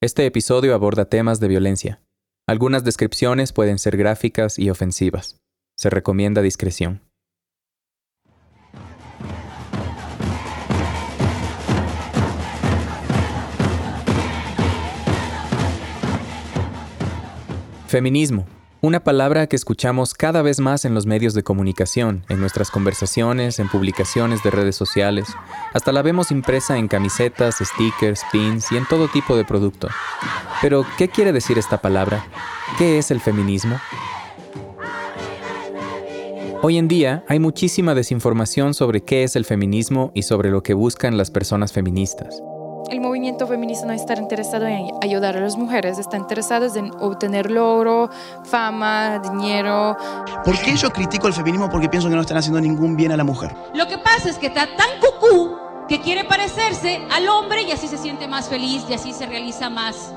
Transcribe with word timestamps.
Este 0.00 0.26
episodio 0.26 0.76
aborda 0.76 1.06
temas 1.06 1.40
de 1.40 1.48
violencia. 1.48 2.00
Algunas 2.46 2.84
descripciones 2.84 3.52
pueden 3.52 3.80
ser 3.80 3.96
gráficas 3.96 4.56
y 4.56 4.70
ofensivas. 4.70 5.40
Se 5.76 5.90
recomienda 5.90 6.40
discreción. 6.40 7.02
Feminismo 17.88 18.46
una 18.80 19.02
palabra 19.02 19.48
que 19.48 19.56
escuchamos 19.56 20.14
cada 20.14 20.40
vez 20.42 20.60
más 20.60 20.84
en 20.84 20.94
los 20.94 21.04
medios 21.04 21.34
de 21.34 21.42
comunicación, 21.42 22.24
en 22.28 22.40
nuestras 22.40 22.70
conversaciones, 22.70 23.58
en 23.58 23.68
publicaciones 23.68 24.42
de 24.44 24.50
redes 24.50 24.76
sociales. 24.76 25.26
Hasta 25.74 25.92
la 25.92 26.02
vemos 26.02 26.30
impresa 26.30 26.78
en 26.78 26.86
camisetas, 26.86 27.56
stickers, 27.60 28.22
pins 28.30 28.70
y 28.70 28.76
en 28.76 28.86
todo 28.86 29.08
tipo 29.08 29.36
de 29.36 29.44
producto. 29.44 29.88
Pero, 30.62 30.86
¿qué 30.96 31.08
quiere 31.08 31.32
decir 31.32 31.58
esta 31.58 31.80
palabra? 31.80 32.24
¿Qué 32.78 32.98
es 32.98 33.10
el 33.10 33.20
feminismo? 33.20 33.80
Hoy 36.62 36.78
en 36.78 36.88
día 36.88 37.24
hay 37.28 37.38
muchísima 37.38 37.94
desinformación 37.94 38.74
sobre 38.74 39.02
qué 39.02 39.24
es 39.24 39.36
el 39.36 39.44
feminismo 39.44 40.12
y 40.14 40.22
sobre 40.22 40.50
lo 40.50 40.62
que 40.62 40.74
buscan 40.74 41.16
las 41.16 41.30
personas 41.30 41.72
feministas 41.72 42.42
el 42.90 43.00
movimiento 43.00 43.46
feminista 43.46 43.86
no 43.86 43.92
está 43.92 44.14
interesado 44.14 44.66
en 44.66 44.90
ayudar 45.02 45.36
a 45.36 45.40
las 45.40 45.56
mujeres, 45.56 45.98
está 45.98 46.16
interesado 46.16 46.66
en 46.74 46.92
obtener 47.00 47.50
logro, 47.50 48.10
fama, 48.44 49.18
dinero. 49.18 49.96
¿Por 50.44 50.58
qué 50.60 50.76
yo 50.76 50.90
critico 50.90 51.26
el 51.26 51.34
feminismo? 51.34 51.68
Porque 51.68 51.88
pienso 51.88 52.08
que 52.08 52.14
no 52.14 52.22
están 52.22 52.38
haciendo 52.38 52.60
ningún 52.60 52.96
bien 52.96 53.12
a 53.12 53.16
la 53.16 53.24
mujer. 53.24 53.54
Lo 53.74 53.86
que 53.86 53.98
pasa 53.98 54.30
es 54.30 54.38
que 54.38 54.46
está 54.46 54.66
tan 54.76 54.88
cucú 55.00 55.56
que 55.88 56.00
quiere 56.00 56.24
parecerse 56.24 57.00
al 57.10 57.28
hombre 57.28 57.62
y 57.62 57.72
así 57.72 57.88
se 57.88 57.98
siente 57.98 58.28
más 58.28 58.48
feliz 58.48 58.84
y 58.88 58.94
así 58.94 59.12
se 59.12 59.26
realiza 59.26 59.70
más. 59.70 60.12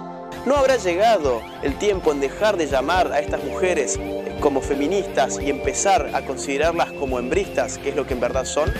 ¿No 0.45 0.55
habrá 0.55 0.77
llegado 0.77 1.41
el 1.61 1.75
tiempo 1.77 2.11
en 2.11 2.19
dejar 2.19 2.57
de 2.57 2.67
llamar 2.67 3.11
a 3.11 3.19
estas 3.19 3.43
mujeres 3.43 3.99
como 4.39 4.61
feministas 4.61 5.39
y 5.39 5.49
empezar 5.49 6.11
a 6.13 6.21
considerarlas 6.25 6.91
como 6.93 7.19
hembristas, 7.19 7.77
que 7.77 7.89
es 7.89 7.95
lo 7.95 8.07
que 8.07 8.13
en 8.13 8.21
verdad 8.21 8.45
son? 8.45 8.71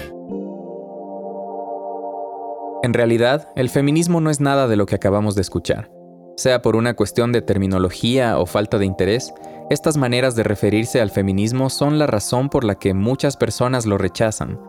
En 2.84 2.94
realidad, 2.94 3.48
el 3.56 3.70
feminismo 3.70 4.22
no 4.22 4.32
es 4.32 4.40
nada 4.40 4.68
de 4.68 4.76
lo 4.76 4.88
que 4.88 4.96
acabamos 4.96 5.36
de 5.36 5.42
escuchar. 5.42 5.92
Sea 6.36 6.64
por 6.64 6.76
una 6.76 6.96
cuestión 6.96 7.32
de 7.32 7.44
terminología 7.44 8.40
o 8.40 8.48
falta 8.48 8.80
de 8.80 8.88
interés, 8.88 9.32
estas 9.70 9.98
maneras 9.98 10.36
de 10.36 10.42
referirse 10.42 11.00
al 11.00 11.12
feminismo 11.12 11.70
son 11.70 12.00
la 12.00 12.08
razón 12.08 12.50
por 12.50 12.64
la 12.64 12.76
que 12.76 12.96
muchas 12.96 13.38
personas 13.38 13.86
lo 13.86 14.00
rechazan. 14.00 14.60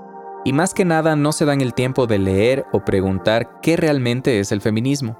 Y 0.44 0.52
más 0.52 0.74
que 0.74 0.84
nada 0.84 1.16
no 1.16 1.32
se 1.32 1.46
dan 1.46 1.62
el 1.62 1.72
tiempo 1.72 2.06
de 2.06 2.18
leer 2.18 2.66
o 2.72 2.84
preguntar 2.84 3.60
qué 3.62 3.78
realmente 3.78 4.40
es 4.40 4.52
el 4.52 4.60
feminismo, 4.60 5.18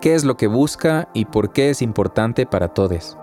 qué 0.00 0.14
es 0.14 0.24
lo 0.24 0.38
que 0.38 0.46
busca 0.46 1.10
y 1.12 1.26
por 1.26 1.52
qué 1.52 1.68
es 1.68 1.82
importante 1.82 2.46
para 2.46 2.68
todos. 2.68 3.18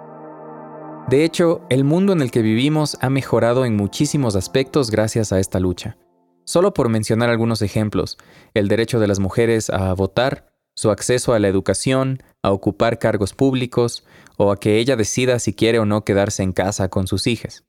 De 1.10 1.24
hecho, 1.24 1.62
el 1.70 1.86
mundo 1.86 2.14
en 2.14 2.22
el 2.22 2.30
que 2.30 2.44
vivimos 2.44 2.98
ha 3.02 3.10
mejorado 3.10 3.66
en 3.66 3.76
muchísimos 3.76 4.36
aspectos 4.36 4.92
gracias 4.92 5.32
a 5.32 5.40
esta 5.40 5.60
lucha. 5.60 5.98
Solo 6.48 6.74
por 6.74 6.88
mencionar 6.88 7.30
algunos 7.30 7.62
ejemplos, 7.62 8.18
el 8.54 8.70
derecho 8.70 9.02
de 9.02 9.08
las 9.08 9.20
mujeres 9.20 9.70
a 9.70 9.94
votar, 9.94 10.54
su 10.78 10.92
acceso 10.92 11.34
a 11.34 11.40
la 11.40 11.50
educación, 11.50 12.24
a 12.42 12.52
ocupar 12.52 13.00
cargos 13.00 13.34
públicos 13.34 14.06
o 14.38 14.52
a 14.52 14.58
que 14.58 14.78
ella 14.78 14.96
decida 14.96 15.40
si 15.40 15.54
quiere 15.54 15.80
o 15.80 15.86
no 15.86 16.06
quedarse 16.06 16.44
en 16.44 16.54
casa 16.54 16.88
con 16.88 17.06
sus 17.06 17.28
hijas. 17.28 17.66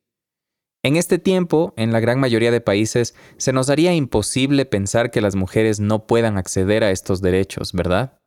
En 0.85 0.95
este 0.95 1.19
tiempo, 1.19 1.75
en 1.77 1.93
la 1.93 1.99
gran 1.99 2.21
mayoría 2.21 2.53
de 2.53 2.61
países, 2.61 3.17
se 3.37 3.53
nos 3.53 3.69
haría 3.69 3.95
imposible 3.95 4.65
pensar 4.65 5.11
que 5.11 5.21
las 5.21 5.35
mujeres 5.35 5.81
no 5.81 6.07
puedan 6.07 6.39
acceder 6.39 6.85
a 6.85 6.93
estos 6.93 7.21
derechos, 7.21 7.73
¿verdad? 7.73 8.21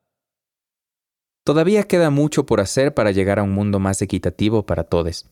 Todavía 1.46 1.84
queda 1.84 2.10
mucho 2.10 2.46
por 2.46 2.60
hacer 2.60 2.94
para 2.94 3.12
llegar 3.12 3.40
a 3.40 3.44
un 3.44 3.52
mundo 3.52 3.80
más 3.80 4.02
equitativo 4.02 4.66
para 4.66 4.84
todos. 4.84 5.32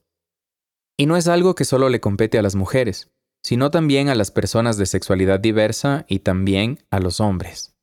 Y 0.97 1.07
no 1.07 1.18
es 1.18 1.28
algo 1.28 1.56
que 1.56 1.66
solo 1.66 1.90
le 1.90 2.00
compete 2.00 2.40
a 2.40 2.41
las 2.41 2.56
mujeres 2.56 3.12
sino 3.44 3.72
también 3.72 4.10
a 4.10 4.16
las 4.16 4.32
personas 4.32 4.78
de 4.78 4.86
sexualidad 4.86 5.40
diversa 5.40 6.06
y 6.08 6.20
también 6.20 6.80
a 6.92 7.00
los 7.00 7.20
hombres. 7.20 7.76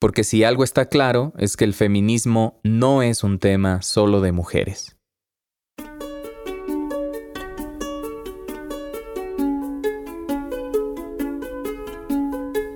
Porque 0.00 0.24
si 0.24 0.44
algo 0.44 0.64
está 0.64 0.86
claro 0.86 1.32
es 1.38 1.56
que 1.56 1.64
el 1.64 1.74
feminismo 1.74 2.60
no 2.64 3.02
es 3.02 3.22
un 3.22 3.38
tema 3.38 3.82
solo 3.82 4.20
de 4.20 4.32
mujeres. 4.32 4.96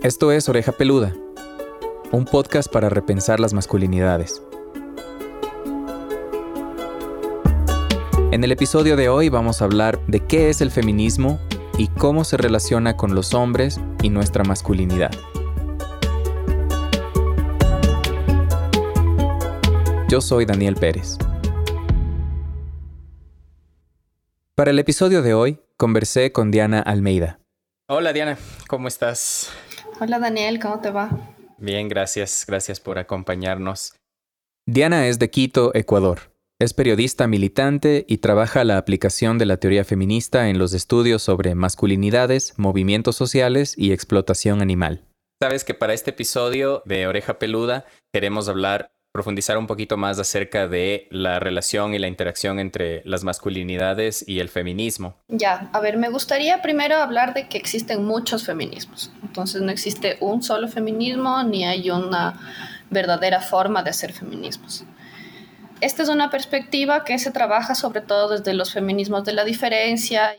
Esto 0.02 0.30
es 0.30 0.48
Oreja 0.48 0.70
Peluda, 0.70 1.12
un 2.12 2.26
podcast 2.26 2.72
para 2.72 2.88
repensar 2.88 3.40
las 3.40 3.52
masculinidades. 3.52 4.40
En 8.30 8.44
el 8.44 8.52
episodio 8.52 8.96
de 8.96 9.08
hoy 9.08 9.30
vamos 9.30 9.62
a 9.62 9.64
hablar 9.64 9.98
de 10.06 10.20
qué 10.20 10.48
es 10.48 10.60
el 10.60 10.70
feminismo 10.70 11.40
y 11.78 11.88
cómo 11.88 12.24
se 12.24 12.36
relaciona 12.36 12.96
con 12.96 13.14
los 13.14 13.34
hombres 13.34 13.80
y 14.02 14.08
nuestra 14.08 14.44
masculinidad. 14.44 15.10
Yo 20.08 20.20
soy 20.20 20.46
Daniel 20.46 20.76
Pérez. 20.76 21.18
Para 24.54 24.70
el 24.70 24.78
episodio 24.78 25.20
de 25.20 25.34
hoy, 25.34 25.60
conversé 25.76 26.32
con 26.32 26.50
Diana 26.50 26.80
Almeida. 26.80 27.40
Hola 27.88 28.12
Diana, 28.12 28.38
¿cómo 28.68 28.88
estás? 28.88 29.50
Hola 30.00 30.18
Daniel, 30.18 30.58
¿cómo 30.60 30.80
te 30.80 30.90
va? 30.90 31.10
Bien, 31.58 31.88
gracias, 31.88 32.44
gracias 32.46 32.80
por 32.80 32.98
acompañarnos. 32.98 33.94
Diana 34.66 35.06
es 35.06 35.18
de 35.18 35.30
Quito, 35.30 35.74
Ecuador. 35.74 36.35
Es 36.58 36.72
periodista 36.72 37.26
militante 37.26 38.06
y 38.08 38.16
trabaja 38.16 38.64
la 38.64 38.78
aplicación 38.78 39.36
de 39.36 39.44
la 39.44 39.58
teoría 39.58 39.84
feminista 39.84 40.48
en 40.48 40.58
los 40.58 40.72
estudios 40.72 41.22
sobre 41.22 41.54
masculinidades, 41.54 42.54
movimientos 42.56 43.14
sociales 43.14 43.74
y 43.76 43.92
explotación 43.92 44.62
animal. 44.62 45.04
Sabes 45.38 45.64
que 45.64 45.74
para 45.74 45.92
este 45.92 46.12
episodio 46.12 46.82
de 46.86 47.06
Oreja 47.06 47.38
Peluda 47.38 47.84
queremos 48.10 48.48
hablar, 48.48 48.90
profundizar 49.12 49.58
un 49.58 49.66
poquito 49.66 49.98
más 49.98 50.18
acerca 50.18 50.66
de 50.66 51.08
la 51.10 51.40
relación 51.40 51.92
y 51.92 51.98
la 51.98 52.08
interacción 52.08 52.58
entre 52.58 53.02
las 53.04 53.22
masculinidades 53.22 54.26
y 54.26 54.40
el 54.40 54.48
feminismo. 54.48 55.14
Ya, 55.28 55.68
a 55.74 55.80
ver, 55.80 55.98
me 55.98 56.08
gustaría 56.08 56.62
primero 56.62 56.96
hablar 56.96 57.34
de 57.34 57.50
que 57.50 57.58
existen 57.58 58.06
muchos 58.06 58.46
feminismos. 58.46 59.12
Entonces 59.22 59.60
no 59.60 59.70
existe 59.70 60.16
un 60.20 60.42
solo 60.42 60.68
feminismo 60.68 61.42
ni 61.42 61.66
hay 61.66 61.90
una 61.90 62.40
verdadera 62.88 63.42
forma 63.42 63.82
de 63.82 63.90
hacer 63.90 64.14
feminismos. 64.14 64.86
Esta 65.82 66.02
es 66.02 66.08
una 66.08 66.30
perspectiva 66.30 67.04
que 67.04 67.18
se 67.18 67.30
trabaja 67.30 67.74
sobre 67.74 68.00
todo 68.00 68.30
desde 68.30 68.54
los 68.54 68.72
feminismos 68.72 69.24
de 69.24 69.34
la 69.34 69.44
diferencia. 69.44 70.30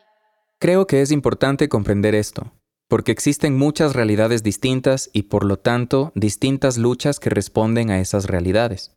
Creo 0.59 0.87
que 0.87 1.01
es 1.01 1.11
importante 1.11 1.69
comprender 1.69 2.15
esto, 2.15 2.53
porque 2.87 3.11
existen 3.11 3.55
muchas 3.55 3.93
realidades 3.93 4.41
distintas 4.41 5.11
y 5.13 5.23
por 5.23 5.45
lo 5.45 5.57
tanto 5.57 6.11
distintas 6.15 6.79
luchas 6.79 7.19
que 7.19 7.29
responden 7.29 7.91
a 7.91 7.99
esas 7.99 8.25
realidades. 8.25 8.95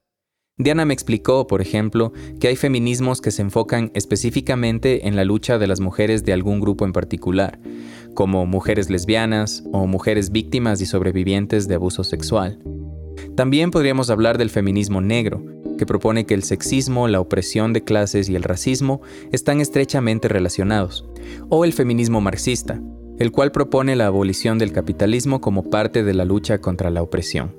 Diana 0.56 0.86
me 0.86 0.94
explicó, 0.94 1.46
por 1.46 1.60
ejemplo, 1.60 2.12
que 2.38 2.48
hay 2.48 2.56
feminismos 2.56 3.20
que 3.20 3.30
se 3.30 3.42
enfocan 3.42 3.90
específicamente 3.94 5.08
en 5.08 5.16
la 5.16 5.24
lucha 5.24 5.58
de 5.58 5.66
las 5.66 5.80
mujeres 5.80 6.24
de 6.24 6.32
algún 6.32 6.60
grupo 6.60 6.86
en 6.86 6.92
particular, 6.92 7.58
como 8.14 8.46
mujeres 8.46 8.88
lesbianas 8.88 9.62
o 9.72 9.86
mujeres 9.86 10.30
víctimas 10.30 10.80
y 10.80 10.86
sobrevivientes 10.86 11.68
de 11.68 11.74
abuso 11.74 12.02
sexual. 12.02 12.62
También 13.36 13.70
podríamos 13.70 14.10
hablar 14.10 14.36
del 14.38 14.50
feminismo 14.50 15.00
negro, 15.00 15.42
que 15.80 15.86
propone 15.86 16.26
que 16.26 16.34
el 16.34 16.42
sexismo, 16.42 17.08
la 17.08 17.20
opresión 17.20 17.72
de 17.72 17.82
clases 17.82 18.28
y 18.28 18.36
el 18.36 18.42
racismo 18.42 19.00
están 19.32 19.62
estrechamente 19.62 20.28
relacionados, 20.28 21.06
o 21.48 21.64
el 21.64 21.72
feminismo 21.72 22.20
marxista, 22.20 22.78
el 23.18 23.32
cual 23.32 23.50
propone 23.50 23.96
la 23.96 24.04
abolición 24.04 24.58
del 24.58 24.74
capitalismo 24.74 25.40
como 25.40 25.70
parte 25.70 26.04
de 26.04 26.12
la 26.12 26.26
lucha 26.26 26.58
contra 26.58 26.90
la 26.90 27.00
opresión. 27.00 27.56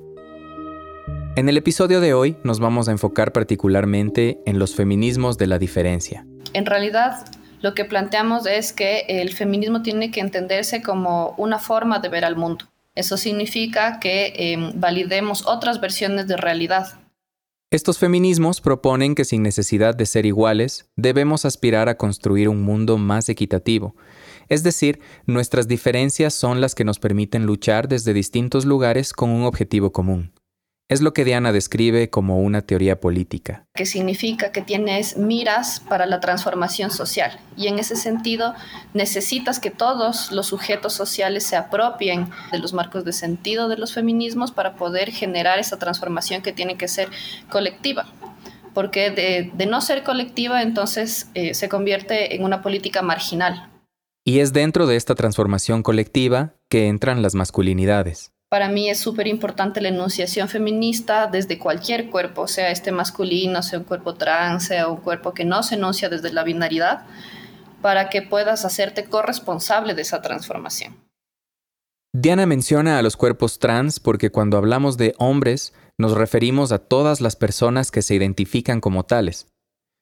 En 1.34 1.48
el 1.48 1.56
episodio 1.56 2.00
de 2.00 2.14
hoy 2.14 2.36
nos 2.44 2.60
vamos 2.60 2.86
a 2.86 2.92
enfocar 2.92 3.32
particularmente 3.32 4.38
en 4.46 4.60
los 4.60 4.76
feminismos 4.76 5.36
de 5.36 5.48
la 5.48 5.58
diferencia. 5.58 6.24
En 6.52 6.64
realidad, 6.64 7.26
lo 7.60 7.74
que 7.74 7.84
planteamos 7.84 8.46
es 8.46 8.72
que 8.72 9.00
el 9.08 9.32
feminismo 9.32 9.82
tiene 9.82 10.12
que 10.12 10.20
entenderse 10.20 10.80
como 10.80 11.34
una 11.38 11.58
forma 11.58 11.98
de 11.98 12.08
ver 12.08 12.24
al 12.24 12.36
mundo. 12.36 12.66
Eso 12.94 13.16
significa 13.16 13.98
que 13.98 14.32
em, 14.36 14.78
validemos 14.78 15.44
otras 15.44 15.80
versiones 15.80 16.28
de 16.28 16.36
realidad, 16.36 17.01
Estos 17.72 17.96
feminismos 17.96 18.60
proponen 18.60 19.14
que 19.14 19.24
sin 19.24 19.42
necesidad 19.42 19.94
de 19.94 20.04
ser 20.04 20.26
iguales, 20.26 20.90
debemos 20.94 21.46
aspirar 21.46 21.88
a 21.88 21.96
construir 21.96 22.50
un 22.50 22.60
mundo 22.60 22.98
más 22.98 23.30
equitativo. 23.30 23.96
Es 24.50 24.62
decir, 24.62 25.00
nuestras 25.24 25.68
diferencias 25.68 26.34
son 26.34 26.60
las 26.60 26.74
que 26.74 26.84
nos 26.84 26.98
permiten 26.98 27.46
luchar 27.46 27.88
desde 27.88 28.12
distintos 28.12 28.66
lugares 28.66 29.14
con 29.14 29.30
un 29.30 29.44
objetivo 29.44 29.90
común. 29.90 30.34
Es 30.92 31.00
lo 31.00 31.14
que 31.14 31.24
Diana 31.24 31.52
describe 31.52 32.10
como 32.10 32.40
una 32.40 32.60
teoría 32.60 33.00
política. 33.00 33.64
Que 33.74 33.86
significa 33.86 34.52
que 34.52 34.60
tienes 34.60 35.16
miras 35.16 35.80
para 35.80 36.04
la 36.04 36.20
transformación 36.20 36.90
social 36.90 37.40
y 37.56 37.68
en 37.68 37.78
ese 37.78 37.96
sentido 37.96 38.52
necesitas 38.92 39.58
que 39.58 39.70
todos 39.70 40.30
los 40.32 40.48
sujetos 40.48 40.92
sociales 40.92 41.44
se 41.44 41.56
apropien 41.56 42.28
de 42.50 42.58
los 42.58 42.74
marcos 42.74 43.06
de 43.06 43.14
sentido 43.14 43.70
de 43.70 43.78
los 43.78 43.94
feminismos 43.94 44.52
para 44.52 44.76
poder 44.76 45.10
generar 45.12 45.58
esa 45.58 45.78
transformación 45.78 46.42
que 46.42 46.52
tiene 46.52 46.76
que 46.76 46.88
ser 46.88 47.08
colectiva 47.48 48.12
porque 48.74 49.10
de, 49.10 49.66
no 49.66 49.80
ser 49.80 50.02
colectiva 50.02 50.60
entonces 50.60 51.30
eh, 51.32 51.54
se 51.54 51.70
convierte 51.70 52.36
en 52.36 52.44
una 52.44 52.60
política 52.60 53.00
marginal. 53.00 53.70
Y 54.26 54.40
es 54.40 54.52
dentro 54.52 54.86
de 54.86 54.96
esta 54.96 55.14
transformación 55.14 55.82
colectiva 55.82 56.52
que 56.68 56.88
entran 56.88 57.22
las 57.22 57.34
masculinidades. 57.34 58.32
Para 58.52 58.68
mí 58.68 58.90
es 58.90 58.98
súper 59.00 59.28
importante 59.28 59.80
la 59.80 59.88
enunciación 59.88 60.46
feminista 60.46 61.26
desde 61.26 61.58
cualquier 61.58 62.10
cuerpo, 62.10 62.46
sea 62.46 62.70
este 62.70 62.92
masculino, 62.92 63.62
sea 63.62 63.78
un 63.78 63.86
cuerpo 63.86 64.12
trans, 64.16 64.64
sea 64.64 64.88
un 64.88 64.98
cuerpo 64.98 65.32
que 65.32 65.46
no 65.46 65.62
se 65.62 65.76
enuncia 65.76 66.10
desde 66.10 66.34
la 66.34 66.44
binaridad, 66.44 67.06
para 67.80 68.10
que 68.10 68.20
puedas 68.20 68.66
hacerte 68.66 69.04
corresponsable 69.06 69.94
de 69.94 70.02
esa 70.02 70.20
transformación. 70.20 70.98
Diana 72.12 72.44
menciona 72.44 72.98
a 72.98 73.02
los 73.02 73.16
cuerpos 73.16 73.58
trans 73.58 74.00
porque 74.00 74.28
cuando 74.28 74.58
hablamos 74.58 74.98
de 74.98 75.14
hombres 75.16 75.72
nos 75.96 76.12
referimos 76.12 76.72
a 76.72 76.78
todas 76.78 77.22
las 77.22 77.36
personas 77.36 77.90
que 77.90 78.02
se 78.02 78.16
identifican 78.16 78.82
como 78.82 79.04
tales. 79.06 79.46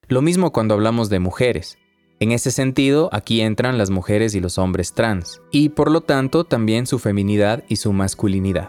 Lo 0.09 0.23
mismo 0.23 0.53
cuando 0.53 0.75
hablamos 0.75 1.09
de 1.09 1.21
mujeres. 1.21 1.79
En 2.23 2.33
ese 2.33 2.51
sentido, 2.51 3.09
aquí 3.13 3.41
entran 3.41 3.79
las 3.79 3.89
mujeres 3.89 4.35
y 4.35 4.41
los 4.41 4.59
hombres 4.59 4.93
trans, 4.93 5.41
y 5.51 5.71
por 5.71 5.91
lo 5.91 6.03
tanto 6.03 6.45
también 6.45 6.87
su 6.87 6.99
feminidad 6.99 7.65
y 7.67 7.77
su 7.77 7.95
masculinidad. 7.95 8.69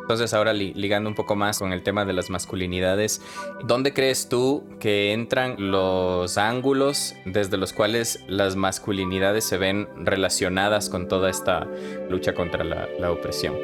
Entonces 0.00 0.32
ahora 0.32 0.54
ligando 0.54 1.10
un 1.10 1.14
poco 1.14 1.36
más 1.36 1.58
con 1.58 1.74
el 1.74 1.82
tema 1.82 2.06
de 2.06 2.14
las 2.14 2.30
masculinidades, 2.30 3.20
¿dónde 3.64 3.92
crees 3.92 4.30
tú 4.30 4.64
que 4.80 5.12
entran 5.12 5.56
los 5.58 6.38
ángulos 6.38 7.14
desde 7.26 7.58
los 7.58 7.74
cuales 7.74 8.24
las 8.28 8.56
masculinidades 8.56 9.44
se 9.44 9.58
ven 9.58 9.88
relacionadas 10.06 10.88
con 10.88 11.06
toda 11.06 11.28
esta 11.28 11.66
lucha 12.08 12.34
contra 12.34 12.64
la, 12.64 12.88
la 12.98 13.12
opresión? 13.12 13.56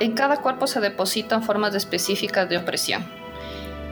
En 0.00 0.12
cada 0.12 0.42
cuerpo 0.42 0.66
se 0.66 0.80
depositan 0.80 1.42
formas 1.42 1.74
específicas 1.74 2.46
de 2.50 2.58
opresión 2.58 3.25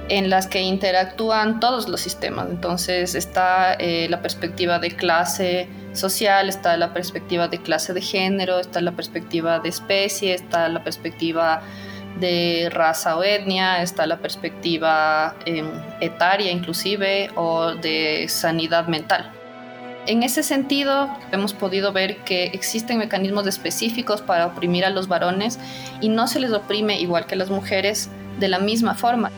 en 0.09 0.29
las 0.31 0.47
que 0.47 0.61
interactúan 0.61 1.61
todos 1.61 1.89
los 1.89 2.01
sistemas. 2.01 2.49
Entonces 2.51 3.15
está 3.15 3.75
eh, 3.75 4.07
la 4.11 4.21
perspectiva 4.21 4.79
de 4.79 4.91
clase 4.91 5.69
social, 5.93 6.49
está 6.49 6.77
la 6.77 6.93
perspectiva 6.93 7.49
de 7.49 7.59
clase 7.63 7.93
de 7.95 8.01
género, 8.01 8.59
está 8.59 8.81
la 8.81 8.93
perspectiva 8.93 9.61
de 9.61 9.69
especie, 9.69 10.35
está 10.35 10.69
la 10.69 10.85
perspectiva 10.85 11.63
de 12.21 12.69
raza 12.71 13.17
o 13.17 13.25
etnia, 13.25 13.83
está 13.83 14.07
la 14.07 14.19
perspectiva 14.19 15.35
em, 15.47 15.69
etaria 16.01 16.51
inclusive 16.51 17.31
o 17.35 17.73
de 17.75 18.27
sanidad 18.29 18.87
mental. 18.87 19.33
En 20.07 20.23
ese 20.23 20.43
sentido, 20.43 21.09
hemos 21.33 21.55
podido 21.55 21.93
ver 21.93 22.19
que 22.19 22.45
existen 22.49 22.99
mecanismos 22.99 23.47
específicos 23.47 24.21
para 24.21 24.47
oprimir 24.47 24.85
a 24.85 24.91
los 24.91 25.09
varones 25.09 25.59
y 26.03 26.11
no 26.11 26.27
se 26.29 26.41
les 26.41 26.53
oprime 26.53 27.01
igual 27.01 27.25
que 27.27 27.35
a 27.35 27.39
las 27.39 27.49
mujeres 27.49 28.11
de 28.39 28.49
la 28.49 28.59
misma 28.59 28.95
forma. 28.95 29.31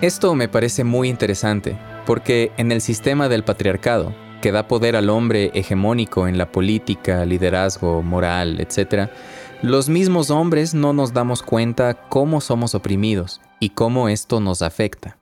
Esto 0.00 0.34
me 0.34 0.48
parece 0.48 0.82
muy 0.82 1.10
interesante, 1.10 1.78
porque 2.06 2.52
en 2.56 2.72
el 2.72 2.80
sistema 2.80 3.28
del 3.28 3.44
patriarcado, 3.44 4.14
que 4.40 4.50
da 4.50 4.66
poder 4.66 4.96
al 4.96 5.10
hombre 5.10 5.50
hegemónico 5.52 6.26
en 6.26 6.38
la 6.38 6.50
política, 6.50 7.26
liderazgo, 7.26 8.02
moral, 8.02 8.60
etc., 8.60 9.10
los 9.60 9.90
mismos 9.90 10.30
hombres 10.30 10.72
no 10.72 10.94
nos 10.94 11.12
damos 11.12 11.42
cuenta 11.42 12.08
cómo 12.08 12.40
somos 12.40 12.74
oprimidos 12.74 13.42
y 13.60 13.70
cómo 13.70 14.08
esto 14.08 14.40
nos 14.40 14.62
afecta. 14.62 15.19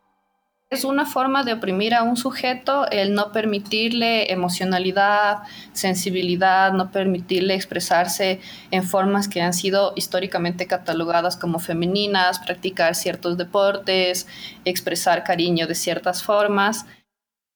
Es 0.71 0.85
una 0.85 1.07
forma 1.07 1.45
de 1.45 1.55
oprimir 1.55 1.95
a 1.95 2.03
un 2.03 2.19
sujeto 2.19 2.91
el 2.91 3.15
no 3.15 3.33
permitirle 3.33 4.31
emocionalidad, 4.31 5.39
sensibilidad, 5.73 6.75
no 6.75 6.91
permitirle 6.91 7.55
expresarse 7.55 8.41
en 8.71 8.85
formas 8.85 9.29
que 9.29 9.41
han 9.41 9.55
sido 9.55 9.95
históricamente 9.97 10.67
catalogadas 10.67 11.39
como 11.39 11.59
femeninas, 11.59 12.41
practicar 12.41 12.95
ciertos 12.97 13.39
deportes, 13.39 14.27
expresar 14.67 15.25
cariño 15.25 15.67
de 15.67 15.75
ciertas 15.75 16.23
formas. 16.23 16.85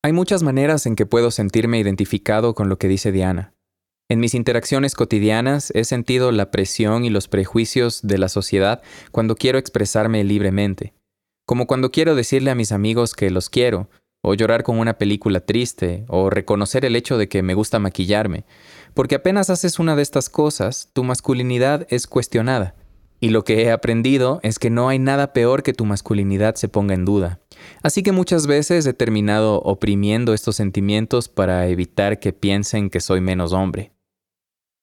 Hay 0.03 0.15
muchas 0.15 0.43
maneras 0.43 0.87
en 0.87 0.97
que 0.97 1.05
puedo 1.05 1.31
sentirme 1.31 1.79
identificado 1.79 2.55
con 2.55 2.71
lo 2.71 2.79
que 2.79 2.89
dice 2.89 3.13
Diana. 3.13 3.53
En 4.09 4.21
mis 4.21 4.33
interacciones 4.33 4.95
cotidianas 4.95 5.71
he 5.75 5.85
sentido 5.85 6.33
la 6.33 6.51
presión 6.51 7.05
y 7.05 7.11
los 7.11 7.29
prejuicios 7.29 8.01
de 8.03 8.17
la 8.17 8.31
sociedad 8.31 8.81
cuando 9.11 9.37
quiero 9.37 9.59
expresarme 9.59 10.25
libremente 10.25 10.95
como 11.53 11.67
cuando 11.67 11.91
quiero 11.91 12.15
decirle 12.15 12.51
a 12.51 12.55
mis 12.55 12.73
amigos 12.73 13.13
que 13.13 13.29
los 13.29 13.51
quiero, 13.51 13.91
o 14.23 14.33
llorar 14.33 14.63
con 14.63 14.79
una 14.79 14.97
película 14.97 15.41
triste, 15.41 16.07
o 16.09 16.31
reconocer 16.31 16.87
el 16.87 16.97
hecho 16.97 17.19
de 17.19 17.29
que 17.29 17.43
me 17.43 17.53
gusta 17.53 17.79
maquillarme, 17.79 18.47
porque 18.95 19.17
apenas 19.17 19.51
haces 19.51 19.79
una 19.79 19.95
de 19.95 20.01
estas 20.01 20.31
cosas, 20.31 20.89
tu 20.95 21.05
masculinidad 21.05 21.87
es 21.91 22.07
cuestionada. 22.07 22.75
Y 23.21 23.29
lo 23.29 23.45
que 23.45 23.65
he 23.65 23.71
aprendido 23.71 24.41
es 24.43 24.59
que 24.59 24.71
no 24.71 24.89
hay 24.89 24.99
nada 24.99 25.35
peor 25.35 25.63
que 25.63 25.75
tu 25.75 25.85
masculinidad 25.85 26.55
se 26.55 26.69
ponga 26.69 26.95
en 26.95 27.05
duda. 27.05 27.41
Así 27.83 28.03
que 28.03 28.13
muchas 28.13 28.47
veces 28.47 28.87
he 28.87 28.95
terminado 28.95 29.57
oprimiendo 29.57 30.33
estos 30.33 30.57
sentimientos 30.57 31.29
para 31.29 31.67
evitar 31.67 32.19
que 32.19 32.33
piensen 32.33 32.89
que 32.89 33.01
soy 33.01 33.21
menos 33.21 33.53
hombre. 33.53 33.93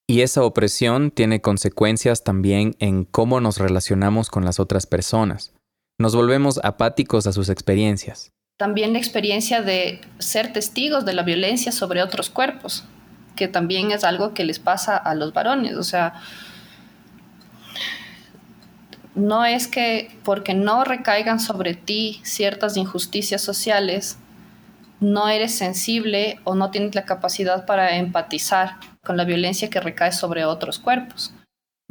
Y 0.06 0.20
esa 0.20 0.44
opresión 0.44 1.10
tiene 1.10 1.40
consecuencias 1.40 2.22
también 2.22 2.76
en 2.78 3.06
cómo 3.06 3.40
nos 3.40 3.58
relacionamos 3.58 4.30
con 4.30 4.44
las 4.44 4.60
otras 4.60 4.86
personas 4.86 5.52
nos 6.00 6.16
volvemos 6.16 6.58
apáticos 6.64 7.26
a 7.26 7.32
sus 7.32 7.50
experiencias. 7.50 8.32
También 8.56 8.94
la 8.94 8.98
experiencia 8.98 9.60
de 9.60 10.00
ser 10.18 10.50
testigos 10.50 11.04
de 11.04 11.12
la 11.12 11.22
violencia 11.22 11.72
sobre 11.72 12.02
otros 12.02 12.30
cuerpos, 12.30 12.84
que 13.36 13.48
también 13.48 13.92
es 13.92 14.02
algo 14.02 14.32
que 14.32 14.44
les 14.44 14.58
pasa 14.58 14.96
a 14.96 15.14
los 15.14 15.34
varones. 15.34 15.76
O 15.76 15.82
sea, 15.82 16.14
no 19.14 19.44
es 19.44 19.68
que 19.68 20.16
porque 20.24 20.54
no 20.54 20.84
recaigan 20.84 21.38
sobre 21.38 21.74
ti 21.74 22.22
ciertas 22.24 22.78
injusticias 22.78 23.42
sociales, 23.42 24.16
no 25.00 25.28
eres 25.28 25.54
sensible 25.54 26.40
o 26.44 26.54
no 26.54 26.70
tienes 26.70 26.94
la 26.94 27.04
capacidad 27.04 27.66
para 27.66 27.96
empatizar 27.96 28.76
con 29.04 29.18
la 29.18 29.24
violencia 29.24 29.68
que 29.68 29.80
recae 29.80 30.12
sobre 30.12 30.46
otros 30.46 30.78
cuerpos. 30.78 31.34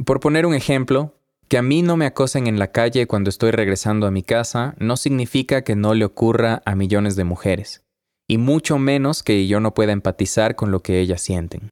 Por 0.03 0.19
poner 0.19 0.47
un 0.47 0.55
ejemplo, 0.55 1.13
que 1.49 1.57
a 1.57 1.63
mí 1.63 1.81
no 1.81 1.97
me 1.97 2.05
acosen 2.05 2.45
en 2.45 2.59
la 2.59 2.71
calle 2.71 3.07
cuando 3.07 3.29
estoy 3.29 3.49
regresando 3.49 4.05
a 4.05 4.11
mi 4.11 4.21
casa 4.21 4.75
no 4.77 4.97
significa 4.97 5.63
que 5.63 5.75
no 5.75 5.95
le 5.95 6.05
ocurra 6.05 6.61
a 6.63 6.75
millones 6.75 7.15
de 7.15 7.23
mujeres, 7.23 7.83
y 8.27 8.37
mucho 8.37 8.77
menos 8.77 9.23
que 9.23 9.47
yo 9.47 9.59
no 9.59 9.73
pueda 9.73 9.91
empatizar 9.91 10.55
con 10.55 10.69
lo 10.71 10.81
que 10.81 10.99
ellas 10.99 11.21
sienten. 11.21 11.69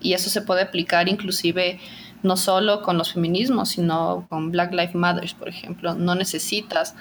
Y 0.00 0.14
eso 0.14 0.30
se 0.30 0.40
puede 0.40 0.62
aplicar 0.62 1.08
inclusive 1.08 1.78
no 2.22 2.36
solo 2.36 2.82
con 2.82 2.96
los 2.96 3.12
feminismos, 3.12 3.68
sino 3.68 4.26
con 4.30 4.50
Black 4.50 4.72
Lives 4.72 4.94
Matter, 4.94 5.30
por 5.38 5.48
ejemplo. 5.48 5.94
No 5.94 6.14
necesitas 6.14 6.94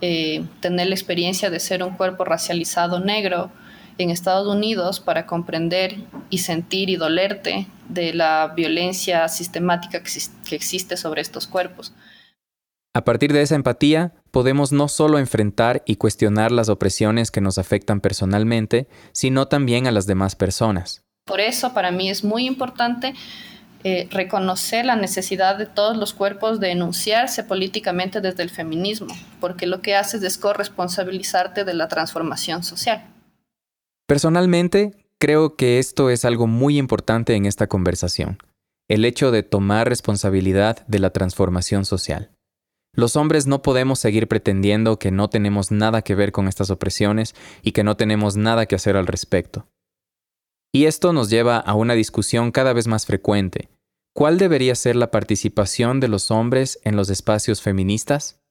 eh, 0.00 0.44
tener 0.60 0.86
la 0.86 0.94
experiencia 0.94 1.50
de 1.50 1.60
ser 1.60 1.82
un 1.82 1.96
cuerpo 1.96 2.24
racializado 2.24 3.00
negro 3.00 3.50
en 3.98 4.10
Estados 4.10 4.46
Unidos 4.46 5.00
para 5.00 5.26
comprender 5.26 5.96
y 6.30 6.38
sentir 6.38 6.90
y 6.90 6.96
dolerte 6.96 7.66
de 7.88 8.14
la 8.14 8.52
violencia 8.56 9.28
sistemática 9.28 10.02
que 10.02 10.56
existe 10.56 10.96
sobre 10.96 11.20
estos 11.20 11.46
cuerpos. 11.46 11.92
A 12.94 13.04
partir 13.04 13.32
de 13.32 13.40
esa 13.40 13.54
empatía, 13.54 14.12
podemos 14.30 14.70
no 14.70 14.86
solo 14.86 15.18
enfrentar 15.18 15.82
y 15.86 15.96
cuestionar 15.96 16.52
las 16.52 16.68
opresiones 16.68 17.30
que 17.30 17.40
nos 17.40 17.56
afectan 17.56 18.00
personalmente, 18.00 18.86
sino 19.12 19.48
también 19.48 19.86
a 19.86 19.92
las 19.92 20.06
demás 20.06 20.36
personas. 20.36 21.02
Por 21.24 21.40
eso 21.40 21.72
para 21.72 21.90
mí 21.90 22.10
es 22.10 22.22
muy 22.22 22.46
importante 22.46 23.14
eh, 23.84 24.08
reconocer 24.10 24.84
la 24.84 24.94
necesidad 24.94 25.56
de 25.56 25.66
todos 25.66 25.96
los 25.96 26.12
cuerpos 26.12 26.60
de 26.60 26.70
enunciarse 26.70 27.42
políticamente 27.42 28.20
desde 28.20 28.42
el 28.42 28.50
feminismo, 28.50 29.14
porque 29.40 29.66
lo 29.66 29.80
que 29.80 29.96
haces 29.96 30.22
es 30.22 30.36
corresponsabilizarte 30.36 31.64
de 31.64 31.74
la 31.74 31.88
transformación 31.88 32.62
social. 32.62 33.11
Personalmente, 34.06 35.06
creo 35.18 35.56
que 35.56 35.78
esto 35.78 36.10
es 36.10 36.24
algo 36.24 36.46
muy 36.46 36.78
importante 36.78 37.34
en 37.34 37.46
esta 37.46 37.66
conversación, 37.66 38.38
el 38.88 39.04
hecho 39.04 39.30
de 39.30 39.42
tomar 39.42 39.88
responsabilidad 39.88 40.86
de 40.86 40.98
la 40.98 41.10
transformación 41.10 41.84
social. 41.84 42.30
Los 42.94 43.16
hombres 43.16 43.46
no 43.46 43.62
podemos 43.62 43.98
seguir 43.98 44.28
pretendiendo 44.28 44.98
que 44.98 45.10
no 45.10 45.30
tenemos 45.30 45.70
nada 45.70 46.02
que 46.02 46.14
ver 46.14 46.30
con 46.30 46.46
estas 46.46 46.70
opresiones 46.70 47.34
y 47.62 47.72
que 47.72 47.84
no 47.84 47.96
tenemos 47.96 48.36
nada 48.36 48.66
que 48.66 48.74
hacer 48.74 48.96
al 48.96 49.06
respecto. 49.06 49.66
Y 50.74 50.84
esto 50.84 51.12
nos 51.12 51.30
lleva 51.30 51.56
a 51.56 51.74
una 51.74 51.94
discusión 51.94 52.50
cada 52.50 52.72
vez 52.72 52.86
más 52.86 53.06
frecuente. 53.06 53.70
¿cuál 54.12 54.38
debería 54.38 54.74
ser 54.74 54.96
la 54.96 55.10
participación 55.10 56.00
de 56.00 56.08
los 56.08 56.30
hombres 56.30 56.78
en 56.84 56.96
los 56.96 57.10
espacios 57.10 57.62
feministas? 57.62 58.41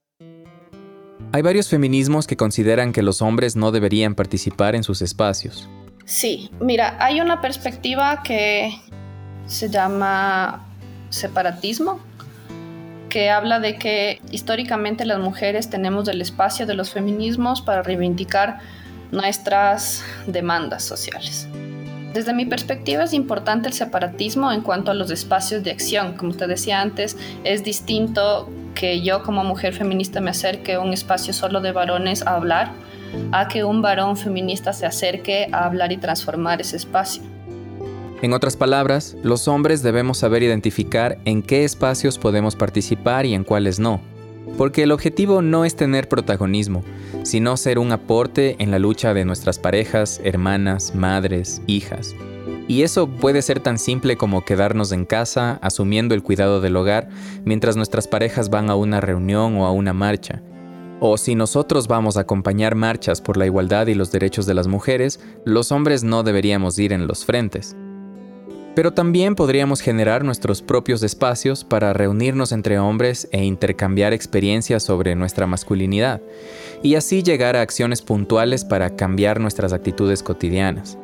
Hay 1.33 1.43
varios 1.43 1.69
feminismos 1.69 2.27
que 2.27 2.35
consideran 2.35 2.91
que 2.91 3.01
los 3.01 3.21
hombres 3.21 3.55
no 3.55 3.71
deberían 3.71 4.15
participar 4.15 4.75
en 4.75 4.83
sus 4.83 5.01
espacios. 5.01 5.69
Sí, 6.03 6.51
mira, 6.59 6.97
hay 6.99 7.21
una 7.21 7.39
perspectiva 7.39 8.21
que 8.21 8.73
se 9.45 9.69
llama 9.69 10.67
separatismo, 11.09 12.01
que 13.07 13.29
habla 13.29 13.61
de 13.61 13.77
que 13.77 14.19
históricamente 14.29 15.05
las 15.05 15.19
mujeres 15.19 15.69
tenemos 15.69 16.05
el 16.09 16.21
espacio 16.21 16.65
de 16.65 16.73
los 16.73 16.91
feminismos 16.91 17.61
para 17.61 17.81
reivindicar 17.81 18.59
nuestras 19.11 20.03
demandas 20.27 20.83
sociales. 20.83 21.47
Desde 22.13 22.33
mi 22.33 22.45
perspectiva 22.45 23.05
es 23.05 23.13
importante 23.13 23.69
el 23.69 23.73
separatismo 23.73 24.51
en 24.51 24.61
cuanto 24.61 24.91
a 24.91 24.93
los 24.93 25.09
espacios 25.11 25.63
de 25.63 25.71
acción. 25.71 26.17
Como 26.17 26.33
te 26.33 26.45
decía 26.45 26.81
antes, 26.81 27.15
es 27.45 27.63
distinto 27.63 28.49
que 28.73 29.01
yo 29.01 29.23
como 29.23 29.43
mujer 29.43 29.73
feminista 29.73 30.21
me 30.21 30.31
acerque 30.31 30.73
a 30.73 30.79
un 30.79 30.93
espacio 30.93 31.33
solo 31.33 31.61
de 31.61 31.71
varones 31.71 32.25
a 32.25 32.35
hablar, 32.35 32.71
a 33.31 33.47
que 33.47 33.63
un 33.63 33.81
varón 33.81 34.17
feminista 34.17 34.73
se 34.73 34.85
acerque 34.85 35.47
a 35.51 35.65
hablar 35.65 35.91
y 35.91 35.97
transformar 35.97 36.61
ese 36.61 36.77
espacio. 36.77 37.23
En 38.21 38.33
otras 38.33 38.55
palabras, 38.55 39.15
los 39.23 39.47
hombres 39.47 39.81
debemos 39.81 40.19
saber 40.19 40.43
identificar 40.43 41.17
en 41.25 41.41
qué 41.41 41.63
espacios 41.63 42.19
podemos 42.19 42.55
participar 42.55 43.25
y 43.25 43.33
en 43.33 43.43
cuáles 43.43 43.79
no, 43.79 43.99
porque 44.57 44.83
el 44.83 44.91
objetivo 44.91 45.41
no 45.41 45.65
es 45.65 45.75
tener 45.75 46.07
protagonismo, 46.07 46.83
sino 47.23 47.57
ser 47.57 47.79
un 47.79 47.91
aporte 47.91 48.57
en 48.59 48.69
la 48.69 48.77
lucha 48.77 49.13
de 49.13 49.25
nuestras 49.25 49.57
parejas, 49.57 50.21
hermanas, 50.23 50.93
madres, 50.93 51.61
hijas. 51.65 52.15
Y 52.71 52.83
eso 52.83 53.07
puede 53.09 53.41
ser 53.41 53.59
tan 53.59 53.77
simple 53.77 54.15
como 54.15 54.45
quedarnos 54.45 54.93
en 54.93 55.03
casa 55.03 55.59
asumiendo 55.61 56.15
el 56.15 56.23
cuidado 56.23 56.61
del 56.61 56.77
hogar 56.77 57.09
mientras 57.43 57.75
nuestras 57.75 58.07
parejas 58.07 58.49
van 58.49 58.69
a 58.69 58.75
una 58.75 59.01
reunión 59.01 59.57
o 59.57 59.65
a 59.65 59.73
una 59.73 59.91
marcha. 59.91 60.41
O 61.01 61.17
si 61.17 61.35
nosotros 61.35 61.89
vamos 61.89 62.15
a 62.15 62.21
acompañar 62.21 62.75
marchas 62.75 63.19
por 63.19 63.35
la 63.35 63.45
igualdad 63.45 63.87
y 63.87 63.93
los 63.93 64.13
derechos 64.13 64.45
de 64.45 64.53
las 64.53 64.67
mujeres, 64.67 65.19
los 65.43 65.73
hombres 65.73 66.05
no 66.05 66.23
deberíamos 66.23 66.79
ir 66.79 66.93
en 66.93 67.07
los 67.07 67.25
frentes. 67.25 67.75
Pero 68.73 68.93
también 68.93 69.35
podríamos 69.35 69.81
generar 69.81 70.23
nuestros 70.23 70.61
propios 70.61 71.03
espacios 71.03 71.65
para 71.65 71.91
reunirnos 71.91 72.53
entre 72.53 72.79
hombres 72.79 73.27
e 73.33 73.43
intercambiar 73.43 74.13
experiencias 74.13 74.81
sobre 74.81 75.13
nuestra 75.15 75.45
masculinidad, 75.45 76.21
y 76.81 76.95
así 76.95 77.21
llegar 77.21 77.57
a 77.57 77.63
acciones 77.63 78.01
puntuales 78.01 78.63
para 78.63 78.95
cambiar 78.95 79.41
nuestras 79.41 79.73
actitudes 79.73 80.23
cotidianas. 80.23 80.97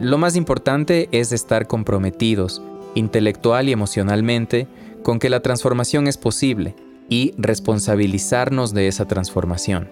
Lo 0.00 0.16
más 0.16 0.34
importante 0.34 1.10
es 1.12 1.30
estar 1.30 1.66
comprometidos, 1.66 2.62
intelectual 2.94 3.68
y 3.68 3.72
emocionalmente, 3.72 4.66
con 5.02 5.18
que 5.18 5.28
la 5.28 5.40
transformación 5.40 6.06
es 6.06 6.16
posible 6.16 6.74
y 7.10 7.34
responsabilizarnos 7.36 8.72
de 8.72 8.88
esa 8.88 9.06
transformación. 9.06 9.90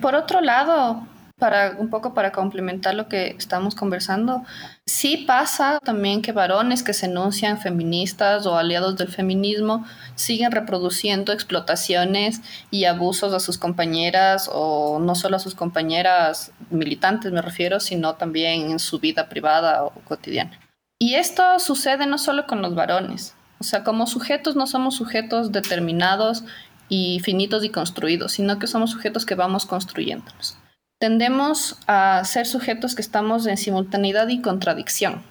Por 0.00 0.16
otro 0.16 0.40
lado, 0.40 1.06
para 1.40 1.74
un 1.78 1.90
poco 1.90 2.14
para 2.14 2.30
complementar 2.30 2.94
lo 2.94 3.08
que 3.08 3.34
estamos 3.36 3.74
conversando, 3.74 4.44
sí 4.86 5.24
pasa 5.26 5.80
también 5.82 6.22
que 6.22 6.30
varones 6.30 6.84
que 6.84 6.92
se 6.92 7.06
enuncian 7.06 7.58
feministas 7.58 8.46
o 8.46 8.56
aliados 8.56 8.96
del 8.96 9.08
feminismo 9.08 9.84
siguen 10.14 10.52
reproduciendo 10.52 11.32
explotaciones 11.32 12.42
y 12.70 12.84
abusos 12.84 13.34
a 13.34 13.40
sus 13.40 13.58
compañeras 13.58 14.48
o 14.52 15.00
no 15.00 15.16
solo 15.16 15.36
a 15.36 15.40
sus 15.40 15.56
compañeras 15.56 16.52
militantes 16.70 17.32
me 17.32 17.42
refiero, 17.42 17.80
sino 17.80 18.14
también 18.14 18.70
en 18.70 18.78
su 18.78 19.00
vida 19.00 19.28
privada 19.28 19.82
o 19.82 19.90
cotidiana. 20.04 20.60
Y 21.00 21.14
esto 21.14 21.58
sucede 21.58 22.06
no 22.06 22.18
solo 22.18 22.46
con 22.46 22.62
los 22.62 22.74
varones, 22.76 23.34
o 23.58 23.64
sea, 23.64 23.82
como 23.82 24.06
sujetos 24.06 24.54
no 24.54 24.66
somos 24.66 24.94
sujetos 24.94 25.50
determinados 25.50 26.44
y 26.90 27.20
finitos 27.20 27.64
y 27.64 27.70
construidos, 27.70 28.32
sino 28.32 28.58
que 28.58 28.66
somos 28.66 28.90
sujetos 28.90 29.24
que 29.24 29.34
vamos 29.34 29.64
construyéndonos 29.64 30.59
tendemos 31.00 31.78
a 31.86 32.22
ser 32.24 32.46
sujetos 32.46 32.94
que 32.94 33.00
estamos 33.00 33.46
en 33.46 33.56
simultaneidad 33.56 34.28
y 34.28 34.42
contradicción. 34.42 35.22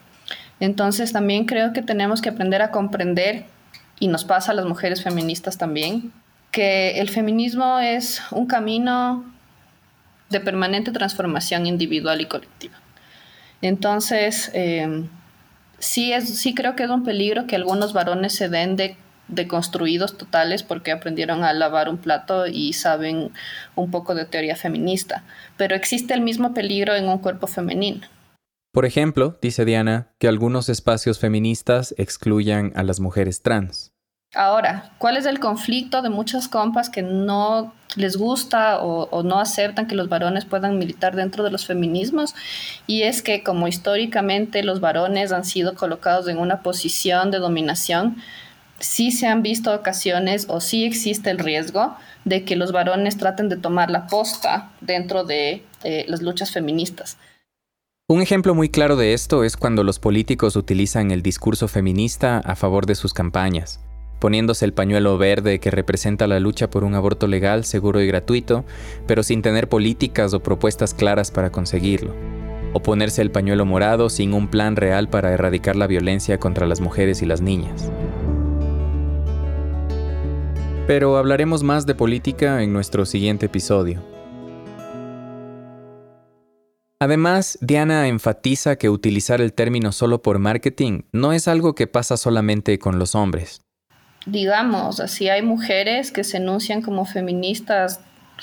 Entonces 0.59 1.13
también 1.13 1.45
creo 1.45 1.73
que 1.73 1.83
tenemos 1.83 2.21
que 2.21 2.29
aprender 2.29 2.63
a 2.63 2.71
comprender, 2.71 3.45
y 3.99 4.07
nos 4.07 4.25
pasa 4.25 4.51
a 4.51 4.55
las 4.55 4.65
mujeres 4.65 5.03
feministas 5.03 5.59
también, 5.59 6.11
que 6.51 6.99
el 6.99 7.07
feminismo 7.09 7.77
es 7.79 8.21
un 8.31 8.47
camino 8.47 9.23
de 10.31 10.39
permanente 10.39 10.91
transformación 10.91 11.67
individual 11.67 12.19
y 12.19 12.25
colectiva. 12.25 12.75
Entonces, 13.61 14.49
eh, 14.55 15.05
sí, 15.77 16.11
es, 16.11 16.39
sí 16.39 16.55
creo 16.55 16.75
que 16.75 16.83
es 16.83 16.89
un 16.89 17.03
peligro 17.03 17.45
que 17.45 17.55
algunos 17.55 17.93
varones 17.93 18.33
se 18.33 18.49
den 18.49 18.75
de 18.75 18.97
deconstruidos 19.29 20.17
totales 20.17 20.63
porque 20.63 20.91
aprendieron 20.91 21.43
a 21.43 21.53
lavar 21.53 21.89
un 21.89 21.97
plato 21.97 22.47
y 22.47 22.73
saben 22.73 23.31
un 23.75 23.91
poco 23.91 24.15
de 24.15 24.25
teoría 24.25 24.55
feminista, 24.55 25.23
pero 25.57 25.75
existe 25.75 26.13
el 26.13 26.21
mismo 26.21 26.53
peligro 26.53 26.95
en 26.95 27.07
un 27.07 27.19
cuerpo 27.19 27.47
femenino. 27.47 28.07
Por 28.71 28.85
ejemplo, 28.85 29.37
dice 29.41 29.65
Diana, 29.65 30.09
que 30.19 30.27
algunos 30.27 30.69
espacios 30.69 31.19
feministas 31.19 31.95
excluyan 31.97 32.71
a 32.75 32.83
las 32.83 32.99
mujeres 32.99 33.41
trans. 33.41 33.91
Ahora, 34.35 34.91
¿cuál 34.99 35.17
es 35.17 35.25
el 35.25 35.39
conflicto 35.39 36.03
de 36.03 36.11
muchas 36.11 36.47
compas 36.47 36.91
que 36.91 37.01
no 37.01 37.73
les 37.95 38.15
gusta 38.15 38.79
o, 38.79 39.09
o, 39.09 39.23
no 39.23 39.39
aceptan 39.39 39.87
que 39.87 39.95
los 39.95 40.07
varones 40.07 40.45
puedan 40.45 40.77
militar 40.77 41.15
dentro 41.15 41.43
de 41.43 41.49
los 41.49 41.65
feminismos? 41.65 42.35
Y 42.85 43.01
es 43.01 43.23
que 43.23 43.41
como 43.41 43.67
históricamente 43.67 44.61
los 44.61 44.81
varones 44.81 45.31
han 45.31 45.45
sido 45.45 45.73
colocados 45.73 46.27
en 46.27 46.37
una 46.37 46.61
posición 46.61 47.31
de 47.31 47.39
dominación, 47.39 48.17
sí 48.79 49.11
se 49.11 49.27
han 49.27 49.41
visto 49.41 49.73
ocasiones 49.73 50.45
o 50.49 50.61
sí 50.61 50.85
existe 50.85 51.29
el 51.29 51.39
riesgo 51.39 51.95
de 52.25 52.43
que 52.43 52.55
los 52.55 52.71
varones 52.71 53.17
traten 53.17 53.49
de 53.49 53.57
tomar 53.57 53.89
la 53.89 54.07
posta 54.07 54.71
dentro 54.81 55.23
de 55.23 55.63
las 56.07 56.21
luchas 56.21 56.51
feministas. 56.51 57.17
Un 58.11 58.21
ejemplo 58.21 58.55
muy 58.55 58.69
claro 58.69 58.95
de 58.95 59.13
esto 59.13 59.43
es 59.43 59.55
cuando 59.55 59.83
los 59.83 59.99
políticos 59.99 60.55
utilizan 60.55 61.11
el 61.11 61.21
discurso 61.21 61.67
feminista 61.67 62.39
a 62.39 62.55
favor 62.55 62.87
de 62.87 62.95
sus 62.95 63.13
campañas, 63.13 63.81
poniéndose 64.19 64.65
el 64.65 64.73
pañuelo 64.73 65.17
verde 65.19 65.59
que 65.59 65.69
representa 65.69 66.25
la 66.25 66.39
lucha 66.39 66.71
por 66.71 66.83
un 66.83 66.95
aborto 66.95 67.27
legal, 67.27 67.65
seguro 67.65 68.01
y 68.01 68.07
gratuito, 68.07 68.65
pero 69.05 69.21
sin 69.21 69.43
tener 69.43 69.69
políticas 69.69 70.33
o 70.33 70.41
propuestas 70.41 70.95
claras 70.95 71.29
para 71.29 71.51
conseguirlo, 71.51 72.15
o 72.73 72.81
ponerse 72.81 73.21
el 73.21 73.29
pañuelo 73.29 73.65
morado 73.65 74.09
sin 74.09 74.33
un 74.33 74.47
plan 74.47 74.75
real 74.75 75.07
para 75.07 75.31
erradicar 75.31 75.75
la 75.75 75.85
violencia 75.85 76.39
contra 76.39 76.65
las 76.65 76.81
mujeres 76.81 77.21
y 77.21 77.27
las 77.27 77.41
niñas. 77.41 77.91
Pero 80.89 81.17
hablaremos 81.17 81.61
más 81.61 81.85
de 81.85 81.93
política 81.93 82.63
en 82.63 82.73
nuestro 82.73 83.05
siguiente 83.05 83.45
episodio. 83.45 84.01
Además, 86.99 87.59
Diana 87.61 88.07
enfatiza 88.07 88.75
que 88.75 88.89
utilizar 88.89 89.39
el 89.39 89.53
término 89.53 89.91
solo 89.91 90.23
por 90.23 90.39
marketing 90.39 91.03
no 91.11 91.31
es 91.31 91.47
algo 91.47 91.75
que 91.75 91.85
pasa 91.85 92.17
solamente 92.17 92.79
con 92.79 92.97
los 92.97 93.13
hombres. 93.13 93.61
Digamos, 94.25 94.99
así 94.99 95.29
hay 95.29 95.43
mujeres 95.43 96.11
que 96.11 96.23
se 96.23 96.37
enuncian 96.37 96.81
como 96.81 97.05
feministas, 97.05 97.99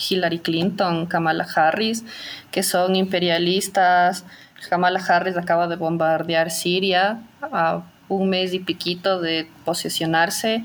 Hillary 0.08 0.38
Clinton, 0.38 1.06
Kamala 1.06 1.48
Harris, 1.52 2.04
que 2.52 2.62
son 2.62 2.94
imperialistas. 2.94 4.24
Kamala 4.70 5.00
Harris 5.00 5.36
acaba 5.36 5.66
de 5.66 5.74
bombardear 5.74 6.52
Siria 6.52 7.24
a 7.42 7.82
un 8.08 8.30
mes 8.30 8.54
y 8.54 8.60
piquito 8.60 9.20
de 9.20 9.48
posesionarse. 9.64 10.64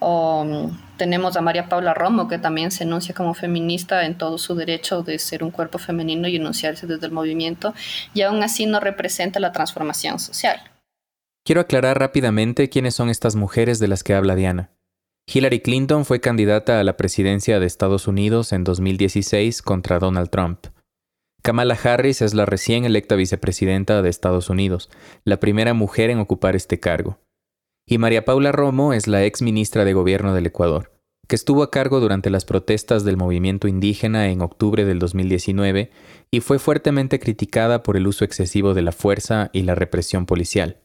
O 0.00 0.44
mm, 0.44 0.89
tenemos 1.00 1.34
a 1.38 1.40
María 1.40 1.66
Paula 1.66 1.94
Romo, 1.94 2.28
que 2.28 2.36
también 2.36 2.70
se 2.70 2.84
enuncia 2.84 3.14
como 3.14 3.32
feminista 3.32 4.04
en 4.04 4.18
todo 4.18 4.36
su 4.36 4.54
derecho 4.54 5.02
de 5.02 5.18
ser 5.18 5.42
un 5.42 5.50
cuerpo 5.50 5.78
femenino 5.78 6.28
y 6.28 6.36
enunciarse 6.36 6.86
desde 6.86 7.06
el 7.06 7.12
movimiento, 7.12 7.72
y 8.12 8.20
aún 8.20 8.42
así 8.42 8.66
no 8.66 8.80
representa 8.80 9.40
la 9.40 9.50
transformación 9.50 10.18
social. 10.18 10.60
Quiero 11.42 11.62
aclarar 11.62 11.98
rápidamente 11.98 12.68
quiénes 12.68 12.96
son 12.96 13.08
estas 13.08 13.34
mujeres 13.34 13.78
de 13.78 13.88
las 13.88 14.04
que 14.04 14.12
habla 14.12 14.34
Diana. 14.34 14.72
Hillary 15.26 15.60
Clinton 15.60 16.04
fue 16.04 16.20
candidata 16.20 16.78
a 16.78 16.84
la 16.84 16.98
presidencia 16.98 17.58
de 17.58 17.64
Estados 17.64 18.06
Unidos 18.06 18.52
en 18.52 18.64
2016 18.64 19.62
contra 19.62 20.00
Donald 20.00 20.28
Trump. 20.28 20.66
Kamala 21.42 21.78
Harris 21.82 22.20
es 22.20 22.34
la 22.34 22.44
recién 22.44 22.84
electa 22.84 23.14
vicepresidenta 23.14 24.02
de 24.02 24.10
Estados 24.10 24.50
Unidos, 24.50 24.90
la 25.24 25.40
primera 25.40 25.72
mujer 25.72 26.10
en 26.10 26.18
ocupar 26.18 26.56
este 26.56 26.78
cargo 26.78 27.18
y 27.90 27.98
María 27.98 28.24
Paula 28.24 28.52
Romo 28.52 28.92
es 28.92 29.08
la 29.08 29.24
ex 29.24 29.42
ministra 29.42 29.84
de 29.84 29.92
Gobierno 29.92 30.32
del 30.32 30.46
Ecuador, 30.46 30.92
que 31.26 31.34
estuvo 31.34 31.64
a 31.64 31.72
cargo 31.72 31.98
durante 31.98 32.30
las 32.30 32.44
protestas 32.44 33.02
del 33.02 33.16
movimiento 33.16 33.66
indígena 33.66 34.28
en 34.28 34.42
octubre 34.42 34.84
del 34.84 35.00
2019 35.00 35.90
y 36.30 36.40
fue 36.40 36.60
fuertemente 36.60 37.18
criticada 37.18 37.82
por 37.82 37.96
el 37.96 38.06
uso 38.06 38.24
excesivo 38.24 38.74
de 38.74 38.82
la 38.82 38.92
fuerza 38.92 39.50
y 39.52 39.62
la 39.62 39.74
represión 39.74 40.24
policial. 40.24 40.76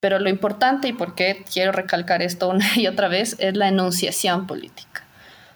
Pero 0.00 0.18
lo 0.18 0.28
importante, 0.28 0.88
y 0.88 0.92
por 0.92 1.14
qué 1.14 1.44
quiero 1.50 1.70
recalcar 1.70 2.22
esto 2.22 2.48
una 2.48 2.66
y 2.76 2.88
otra 2.88 3.06
vez, 3.06 3.36
es 3.38 3.56
la 3.56 3.68
enunciación 3.68 4.48
política. 4.48 5.04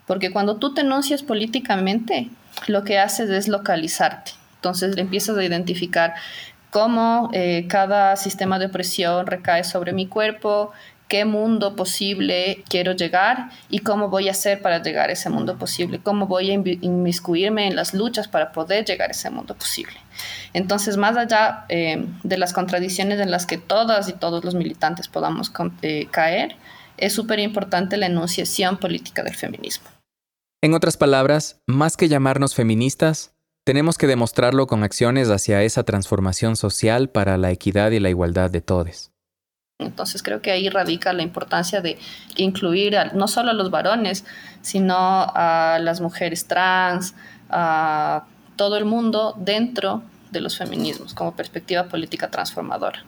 Porque 0.07 0.31
cuando 0.31 0.59
tú 0.59 0.73
te 0.73 0.83
enuncias 0.83 1.25
políticamente, 1.25 2.31
lo 2.69 2.85
que 2.85 3.01
haces 3.01 3.29
es 3.29 3.49
localizarte. 3.49 4.31
Entonces 4.55 4.97
empiezas 4.99 5.37
a 5.37 5.45
identificar 5.45 6.15
cómo 6.75 7.31
eh, 7.33 7.67
cada 7.69 8.17
sistema 8.17 8.59
de 8.59 8.67
opresión 8.67 9.29
recae 9.29 9.63
sobre 9.63 9.93
mi 9.93 10.09
cuerpo, 10.09 10.73
qué 11.07 11.25
mundo 11.25 11.77
posible 11.77 12.65
quiero 12.69 12.95
llegar 12.95 13.51
y 13.71 13.79
cómo 13.79 14.09
voy 14.09 14.27
a 14.27 14.33
hacer 14.33 14.61
para 14.61 14.83
llegar 14.83 15.09
a 15.09 15.13
ese 15.13 15.31
mundo 15.31 15.57
posible, 15.57 16.01
cómo 16.03 16.27
voy 16.27 16.51
a 16.51 16.55
inmiscuirme 16.55 17.69
en 17.69 17.77
las 17.77 17.95
luchas 17.95 18.27
para 18.27 18.51
poder 18.51 18.85
llegar 18.85 19.11
a 19.11 19.13
ese 19.13 19.31
mundo 19.31 19.55
posible. 19.55 19.95
Entonces, 20.53 20.97
más 20.97 21.17
allá 21.17 21.65
eh, 21.69 22.05
de 22.25 22.39
las 22.39 22.53
contradicciones 22.53 23.21
en 23.21 23.31
las 23.31 23.47
que 23.47 23.57
todas 23.57 24.09
y 24.09 24.13
todos 24.13 24.45
los 24.45 24.57
militantes 24.57 25.07
podamos 25.07 25.53
eh, 25.83 26.09
caer, 26.11 26.57
es 26.97 27.13
súper 27.13 27.39
importante 27.39 27.97
la 27.99 28.07
enunciación 28.07 28.79
política 28.79 29.23
del 29.23 29.37
feminismo. 29.37 29.87
En 30.61 30.75
otras 30.75 30.97
palabras, 30.97 31.61
más 31.69 31.97
que 31.97 32.09
llamarnos 32.09 32.57
feministas, 32.57 33.34
tenemos 33.65 33.97
que 33.97 34.07
demostrarlo 34.07 34.67
con 34.67 34.83
acciones 34.83 35.31
hacia 35.31 35.63
esa 35.63 35.83
transformación 35.85 36.57
social 36.57 37.09
para 37.09 37.39
la 37.39 37.51
equidad 37.51 37.91
y 37.91 38.01
la 38.01 38.11
igualdad 38.11 38.51
de 38.51 38.61
todos. 38.61 39.11
Entonces 39.81 40.23
creo 40.23 40.41
que 40.41 40.53
ahí 40.53 40.69
radica 40.69 41.13
la 41.13 41.23
importancia 41.23 41.81
de 41.81 41.99
incluir 42.37 42.97
no 43.15 43.27
solo 43.27 43.51
a 43.51 43.55
los 43.55 43.71
varones, 43.71 44.25
sino 44.63 44.97
a 44.97 45.79
las 45.81 46.01
mujeres 46.01 46.47
trans, 46.47 47.15
a 47.51 48.27
todo 48.57 48.77
el 48.77 48.85
mundo 48.85 49.35
dentro 49.37 50.03
de 50.31 50.41
los 50.41 50.57
feminismos 50.57 51.15
como 51.15 51.35
perspectiva 51.35 51.85
política 51.89 52.31
transformadora. 52.31 53.05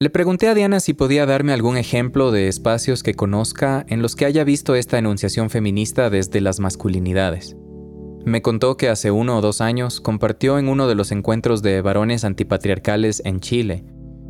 Le 0.00 0.10
pregunté 0.10 0.48
a 0.48 0.54
Diana 0.54 0.80
si 0.80 0.92
podía 0.92 1.24
darme 1.24 1.52
algún 1.52 1.76
ejemplo 1.76 2.30
de 2.30 2.48
espacios 2.48 3.02
que 3.02 3.14
conozca 3.14 3.84
en 3.88 4.02
los 4.02 4.16
que 4.16 4.26
haya 4.26 4.44
visto 4.44 4.74
esta 4.74 4.98
enunciación 4.98 5.50
feminista 5.50 6.10
desde 6.10 6.40
las 6.40 6.60
masculinidades. 6.60 7.56
Me 8.24 8.40
contó 8.40 8.78
que 8.78 8.88
hace 8.88 9.10
uno 9.10 9.36
o 9.36 9.40
dos 9.42 9.60
años 9.60 10.00
compartió 10.00 10.58
en 10.58 10.68
uno 10.68 10.88
de 10.88 10.94
los 10.94 11.12
encuentros 11.12 11.60
de 11.60 11.82
varones 11.82 12.24
antipatriarcales 12.24 13.20
en 13.26 13.40
Chile, 13.40 13.84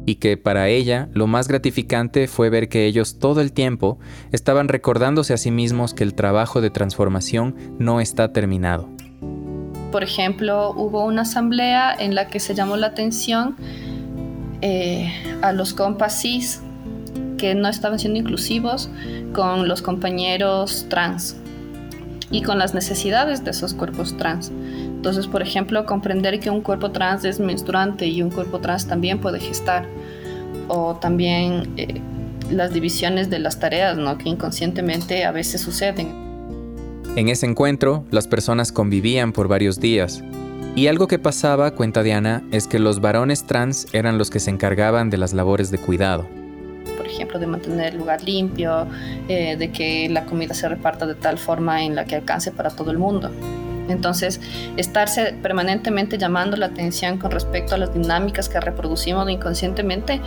y 0.05 0.17
que 0.17 0.37
para 0.37 0.69
ella 0.69 1.09
lo 1.13 1.29
más 1.29 1.47
gratificante 1.47 2.27
fue 2.27 2.51
ver 2.51 2.69
que 2.69 2.87
ellos 2.87 3.21
todo 3.21 3.41
el 3.41 3.53
tiempo 3.53 4.01
estaban 4.33 4.67
recordándose 4.67 5.33
a 5.33 5.37
sí 5.37 5.53
mismos 5.53 5.95
que 5.95 6.03
el 6.03 6.15
trabajo 6.15 6.61
de 6.61 6.71
transformación 6.71 7.55
no 7.79 8.01
está 8.01 8.33
terminado. 8.33 8.89
Por 9.93 10.03
ejemplo, 10.03 10.73
hubo 10.73 11.05
una 11.05 11.23
asamblea 11.23 11.95
en 11.95 12.17
la 12.17 12.27
que 12.27 12.41
se 12.41 12.57
llamó 12.57 12.77
la 12.77 12.89
atención 12.89 13.55
eh, 14.61 15.13
a 15.41 15.53
los 15.53 15.73
compas 15.73 16.21
cis 16.21 16.63
que 17.39 17.55
no 17.55 17.69
estaban 17.69 18.01
siendo 18.01 18.19
inclusivos 18.19 18.91
con 19.33 19.69
los 19.69 19.83
compañeros 19.83 20.87
trans 20.89 21.37
y 22.35 22.43
con 22.43 22.59
las 22.59 22.75
necesidades 22.75 23.45
de 23.45 23.53
esos 23.53 23.75
cuerpos 23.75 24.17
trans. 24.17 24.50
Entonces, 24.50 25.29
por 25.29 25.41
ejemplo, 25.41 25.87
comprender 25.87 26.41
que 26.41 26.50
un 26.50 26.62
cuerpo 26.62 26.91
trans 26.91 27.25
es 27.25 27.38
menstruante 27.38 28.09
y 28.09 28.23
un 28.23 28.31
cuerpo 28.31 28.59
trans 28.59 28.88
también 28.88 29.21
puede 29.21 29.38
gestar. 29.38 29.87
O 30.67 30.97
también 30.97 31.73
eh, 31.76 32.00
las 32.50 32.73
divisiones 32.73 33.31
de 33.31 33.38
las 33.38 33.61
tareas, 33.61 33.97
¿no? 33.97 34.19
Que 34.19 34.29
inconscientemente 34.31 35.25
a 35.25 35.31
veces 35.31 35.61
suceden. 35.61 36.12
En 37.14 37.29
ese 37.29 37.47
encuentro, 37.47 38.05
las 38.11 38.26
personas 38.26 38.73
convivían 38.73 39.33
por 39.33 39.47
varios 39.47 39.79
días. 39.79 40.25
Y 40.75 40.88
algo 40.88 41.07
que 41.07 41.21
pasaba, 41.21 41.71
cuenta 41.76 42.03
Diana, 42.03 42.43
es 42.50 42.67
que 42.67 42.81
los 42.81 43.00
varones 43.00 43.45
trans 43.45 43.87
eran 43.93 44.19
los 44.19 44.31
que 44.31 44.41
se 44.41 44.50
encargaban 44.50 45.09
de 45.09 45.19
las 45.19 45.35
labores 45.35 45.71
de 45.71 45.79
cuidado 45.79 46.26
por 46.97 47.07
ejemplo, 47.07 47.39
de 47.39 47.47
mantener 47.47 47.93
el 47.93 47.99
lugar 47.99 48.23
limpio, 48.23 48.87
eh, 49.29 49.57
de 49.57 49.71
que 49.71 50.09
la 50.09 50.25
comida 50.25 50.55
se 50.55 50.69
reparta 50.69 51.07
de 51.07 51.15
tal 51.15 51.39
forma 51.39 51.83
en 51.83 51.95
la 51.95 52.05
que 52.05 52.17
alcance 52.17 52.51
para 52.53 52.71
todo 52.71 52.91
el 52.91 52.99
mundo. 52.99 53.31
Entonces, 53.89 54.41
estarse 54.77 55.35
permanentemente 55.43 56.17
llamando 56.19 56.57
la 56.57 56.67
atención 56.67 57.19
con 57.19 57.31
respecto 57.31 57.75
a 57.75 57.79
las 57.79 57.93
dinámicas 57.93 58.49
que 58.49 58.59
reproducimos 58.61 59.29
inconscientemente 59.29 60.21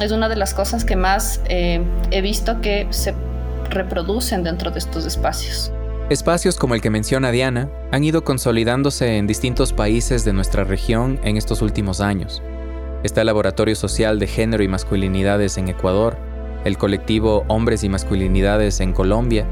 es 0.00 0.10
una 0.10 0.28
de 0.28 0.36
las 0.36 0.54
cosas 0.54 0.84
que 0.84 0.96
más 0.96 1.40
eh, 1.48 1.80
he 2.10 2.20
visto 2.20 2.60
que 2.60 2.86
se 2.90 3.14
reproducen 3.70 4.42
dentro 4.42 4.70
de 4.70 4.78
estos 4.78 5.06
espacios. 5.06 5.72
Espacios 6.08 6.56
como 6.56 6.74
el 6.74 6.80
que 6.80 6.90
menciona 6.90 7.32
Diana 7.32 7.68
han 7.90 8.04
ido 8.04 8.22
consolidándose 8.22 9.16
en 9.16 9.26
distintos 9.26 9.72
países 9.72 10.24
de 10.24 10.32
nuestra 10.32 10.62
región 10.62 11.18
en 11.24 11.36
estos 11.36 11.62
últimos 11.62 12.00
años. 12.00 12.42
Está 13.02 13.20
el 13.20 13.26
Laboratorio 13.26 13.76
Social 13.76 14.18
de 14.18 14.26
Género 14.26 14.64
y 14.64 14.68
Masculinidades 14.68 15.58
en 15.58 15.68
Ecuador, 15.68 16.16
el 16.64 16.78
colectivo 16.78 17.44
Hombres 17.46 17.84
y 17.84 17.88
Masculinidades 17.88 18.80
en 18.80 18.92
Colombia, 18.92 19.46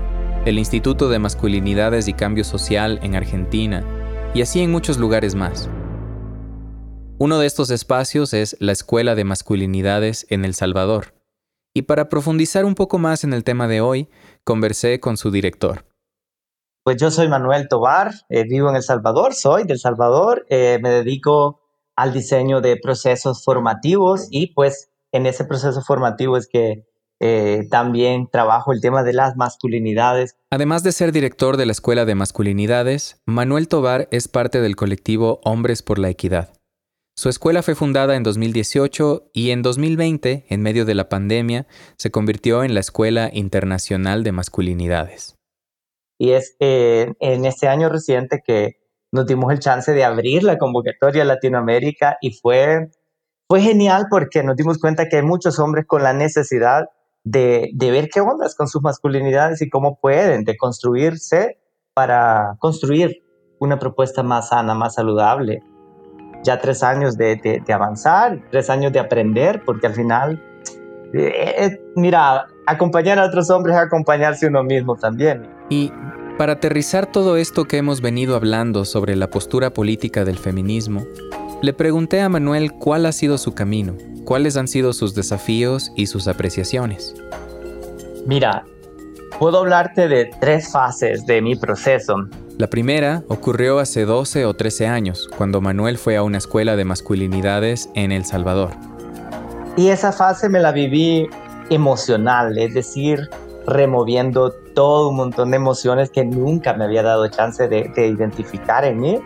el 0.46 0.58
Instituto 0.58 1.08
de 1.08 1.18
Masculinidades 1.18 2.08
y 2.08 2.14
Cambio 2.14 2.42
Social 2.42 2.98
en 3.02 3.14
Argentina, 3.14 3.84
y 4.34 4.42
así 4.42 4.60
en 4.60 4.72
muchos 4.72 4.98
lugares 4.98 5.34
más. 5.34 5.68
Uno 7.18 7.38
de 7.38 7.46
estos 7.46 7.70
espacios 7.70 8.34
es 8.34 8.56
la 8.60 8.72
Escuela 8.72 9.14
de 9.14 9.24
Masculinidades 9.24 10.26
en 10.30 10.44
El 10.44 10.54
Salvador, 10.54 11.14
y 11.74 11.82
para 11.82 12.08
profundizar 12.08 12.64
un 12.64 12.74
poco 12.74 12.98
más 12.98 13.24
en 13.24 13.32
el 13.34 13.44
tema 13.44 13.68
de 13.68 13.80
hoy, 13.80 14.08
conversé 14.42 15.00
con 15.00 15.16
su 15.16 15.30
director. 15.30 15.84
Pues 16.82 16.96
yo 16.96 17.10
soy 17.10 17.28
Manuel 17.28 17.68
Tobar, 17.68 18.12
eh, 18.28 18.44
vivo 18.44 18.70
en 18.70 18.76
El 18.76 18.82
Salvador, 18.82 19.34
soy 19.34 19.64
del 19.64 19.78
Salvador, 19.78 20.46
eh, 20.48 20.78
me 20.82 20.90
dedico 20.90 21.63
al 21.96 22.12
diseño 22.12 22.60
de 22.60 22.76
procesos 22.76 23.44
formativos 23.44 24.26
y 24.30 24.54
pues 24.54 24.90
en 25.12 25.26
ese 25.26 25.44
proceso 25.44 25.80
formativo 25.82 26.36
es 26.36 26.48
que 26.48 26.84
eh, 27.20 27.66
también 27.70 28.28
trabajo 28.30 28.72
el 28.72 28.80
tema 28.80 29.02
de 29.02 29.12
las 29.12 29.36
masculinidades. 29.36 30.36
Además 30.50 30.82
de 30.82 30.92
ser 30.92 31.12
director 31.12 31.56
de 31.56 31.66
la 31.66 31.72
Escuela 31.72 32.04
de 32.04 32.14
Masculinidades, 32.14 33.22
Manuel 33.24 33.68
Tobar 33.68 34.08
es 34.10 34.28
parte 34.28 34.60
del 34.60 34.76
colectivo 34.76 35.40
Hombres 35.44 35.82
por 35.82 35.98
la 35.98 36.10
Equidad. 36.10 36.52
Su 37.16 37.28
escuela 37.28 37.62
fue 37.62 37.76
fundada 37.76 38.16
en 38.16 38.24
2018 38.24 39.30
y 39.32 39.50
en 39.50 39.62
2020, 39.62 40.46
en 40.48 40.62
medio 40.62 40.84
de 40.84 40.96
la 40.96 41.08
pandemia, 41.08 41.68
se 41.96 42.10
convirtió 42.10 42.64
en 42.64 42.74
la 42.74 42.80
Escuela 42.80 43.30
Internacional 43.32 44.24
de 44.24 44.32
Masculinidades. 44.32 45.36
Y 46.18 46.32
es 46.32 46.56
eh, 46.58 47.12
en 47.20 47.44
este 47.44 47.68
año 47.68 47.88
reciente 47.88 48.42
que 48.44 48.83
nos 49.14 49.26
dimos 49.26 49.52
el 49.52 49.60
chance 49.60 49.92
de 49.92 50.04
abrir 50.04 50.42
la 50.42 50.58
convocatoria 50.58 51.22
a 51.22 51.24
Latinoamérica 51.24 52.18
y 52.20 52.32
fue, 52.32 52.90
fue 53.46 53.60
genial 53.60 54.06
porque 54.10 54.42
nos 54.42 54.56
dimos 54.56 54.78
cuenta 54.78 55.08
que 55.08 55.18
hay 55.18 55.22
muchos 55.22 55.60
hombres 55.60 55.86
con 55.86 56.02
la 56.02 56.12
necesidad 56.12 56.88
de, 57.22 57.70
ver 57.78 58.08
qué 58.12 58.20
ondas 58.20 58.56
con 58.56 58.66
sus 58.66 58.82
masculinidades 58.82 59.62
y 59.62 59.70
cómo 59.70 60.00
pueden 60.00 60.42
deconstruirse 60.42 61.58
para 61.94 62.56
construir 62.58 63.22
una 63.60 63.78
propuesta 63.78 64.24
más 64.24 64.48
sana, 64.48 64.74
más 64.74 64.94
saludable. 64.94 65.62
Ya 66.42 66.60
tres 66.60 66.82
años 66.82 67.16
de, 67.16 67.62
avanzar, 67.72 68.42
tres 68.50 68.68
años 68.68 68.92
de 68.92 68.98
aprender, 68.98 69.62
porque 69.64 69.86
al 69.86 69.94
final, 69.94 70.42
eh, 71.12 71.54
eh, 71.56 71.80
mira, 71.94 72.46
acompañar 72.66 73.20
a 73.20 73.26
otros 73.26 73.48
hombres 73.48 73.76
es 73.76 73.82
acompañarse 73.82 74.48
uno 74.48 74.64
mismo 74.64 74.96
también. 74.96 75.48
Y 75.70 75.92
para 76.36 76.54
aterrizar 76.54 77.06
todo 77.06 77.36
esto 77.36 77.64
que 77.64 77.76
hemos 77.76 78.00
venido 78.00 78.34
hablando 78.34 78.84
sobre 78.84 79.14
la 79.14 79.30
postura 79.30 79.70
política 79.72 80.24
del 80.24 80.38
feminismo, 80.38 81.06
le 81.62 81.72
pregunté 81.72 82.20
a 82.20 82.28
Manuel 82.28 82.72
cuál 82.72 83.06
ha 83.06 83.12
sido 83.12 83.38
su 83.38 83.54
camino, 83.54 83.96
cuáles 84.24 84.56
han 84.56 84.66
sido 84.66 84.92
sus 84.92 85.14
desafíos 85.14 85.92
y 85.96 86.06
sus 86.06 86.26
apreciaciones. 86.26 87.14
Mira, 88.26 88.64
puedo 89.38 89.58
hablarte 89.60 90.08
de 90.08 90.30
tres 90.40 90.72
fases 90.72 91.24
de 91.26 91.40
mi 91.40 91.54
proceso. 91.54 92.28
La 92.58 92.68
primera 92.68 93.22
ocurrió 93.28 93.78
hace 93.78 94.04
12 94.04 94.44
o 94.46 94.54
13 94.54 94.86
años, 94.88 95.28
cuando 95.36 95.60
Manuel 95.60 95.98
fue 95.98 96.16
a 96.16 96.22
una 96.22 96.38
escuela 96.38 96.74
de 96.74 96.84
masculinidades 96.84 97.88
en 97.94 98.12
El 98.12 98.24
Salvador. 98.24 98.70
Y 99.76 99.88
esa 99.88 100.12
fase 100.12 100.48
me 100.48 100.60
la 100.60 100.72
viví 100.72 101.28
emocional, 101.70 102.58
es 102.58 102.74
decir, 102.74 103.28
removiendo 103.66 104.54
todo 104.74 105.10
un 105.10 105.16
montón 105.16 105.50
de 105.50 105.56
emociones 105.56 106.10
que 106.10 106.24
nunca 106.24 106.74
me 106.74 106.84
había 106.84 107.02
dado 107.02 107.26
chance 107.28 107.68
de, 107.68 107.90
identificar 107.96 108.84
en 108.84 108.98
mí. 108.98 109.20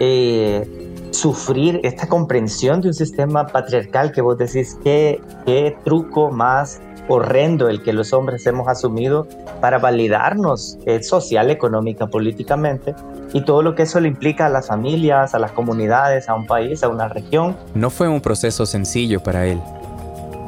Eh, 0.00 0.84
sufrir 1.10 1.80
esta 1.82 2.06
comprensión 2.06 2.80
de 2.80 2.88
un 2.88 2.94
sistema 2.94 3.46
patriarcal 3.46 4.12
que 4.12 4.20
vos 4.20 4.38
decís, 4.38 4.78
qué, 4.84 5.20
qué 5.46 5.76
truco 5.84 6.30
más 6.30 6.80
horrendo 7.08 7.68
el 7.68 7.82
que 7.82 7.92
los 7.92 8.12
hombres 8.12 8.46
hemos 8.46 8.68
asumido 8.68 9.26
para 9.60 9.78
validarnos 9.78 10.78
eh, 10.84 11.02
social, 11.02 11.50
económica, 11.50 12.06
políticamente 12.06 12.94
y 13.32 13.44
todo 13.44 13.62
lo 13.62 13.74
que 13.74 13.82
eso 13.82 13.98
le 14.00 14.08
implica 14.08 14.46
a 14.46 14.48
las 14.48 14.68
familias, 14.68 15.34
a 15.34 15.38
las 15.38 15.52
comunidades, 15.52 16.28
a 16.28 16.34
un 16.34 16.46
país, 16.46 16.82
a 16.82 16.88
una 16.88 17.08
región. 17.08 17.56
No 17.74 17.90
fue 17.90 18.08
un 18.08 18.20
proceso 18.20 18.66
sencillo 18.66 19.20
para 19.20 19.46
él. 19.46 19.60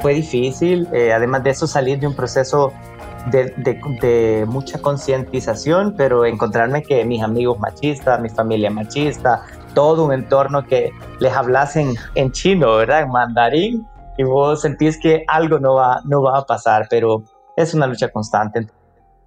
Fue 0.01 0.15
difícil, 0.15 0.89
eh, 0.93 1.13
además 1.13 1.43
de 1.45 1.51
eso 1.51 1.67
salir 1.67 1.99
de 1.99 2.07
un 2.07 2.15
proceso 2.15 2.73
de, 3.27 4.45
mucha 4.49 4.81
concientización, 4.81 5.95
pero 5.97 6.25
encontrarme 6.25 6.83
que 6.83 7.05
mis 7.05 7.23
amigos 7.23 7.59
machistas, 7.59 8.21
mi 8.21 8.29
familia 8.29 8.71
machista, 8.71 9.43
todo 9.75 10.05
un 10.05 10.13
entorno 10.13 10.65
que 10.67 10.91
les 11.21 11.33
hablasen 11.33 11.95
en 12.15 12.33
chino, 12.33 12.77
¿verdad? 12.77 13.03
En 13.03 13.11
mandarín, 13.11 13.87
y 14.19 14.25
vos 14.25 14.63
sentís 14.63 14.99
que 14.99 15.25
algo 15.29 15.59
no 15.59 15.75
va, 15.75 16.01
no 16.05 16.23
va 16.23 16.39
a 16.39 16.45
pasar, 16.45 16.87
pero 16.91 17.23
es 17.57 17.75
una 17.75 17.87
lucha 17.87 18.09
constante. 18.09 18.67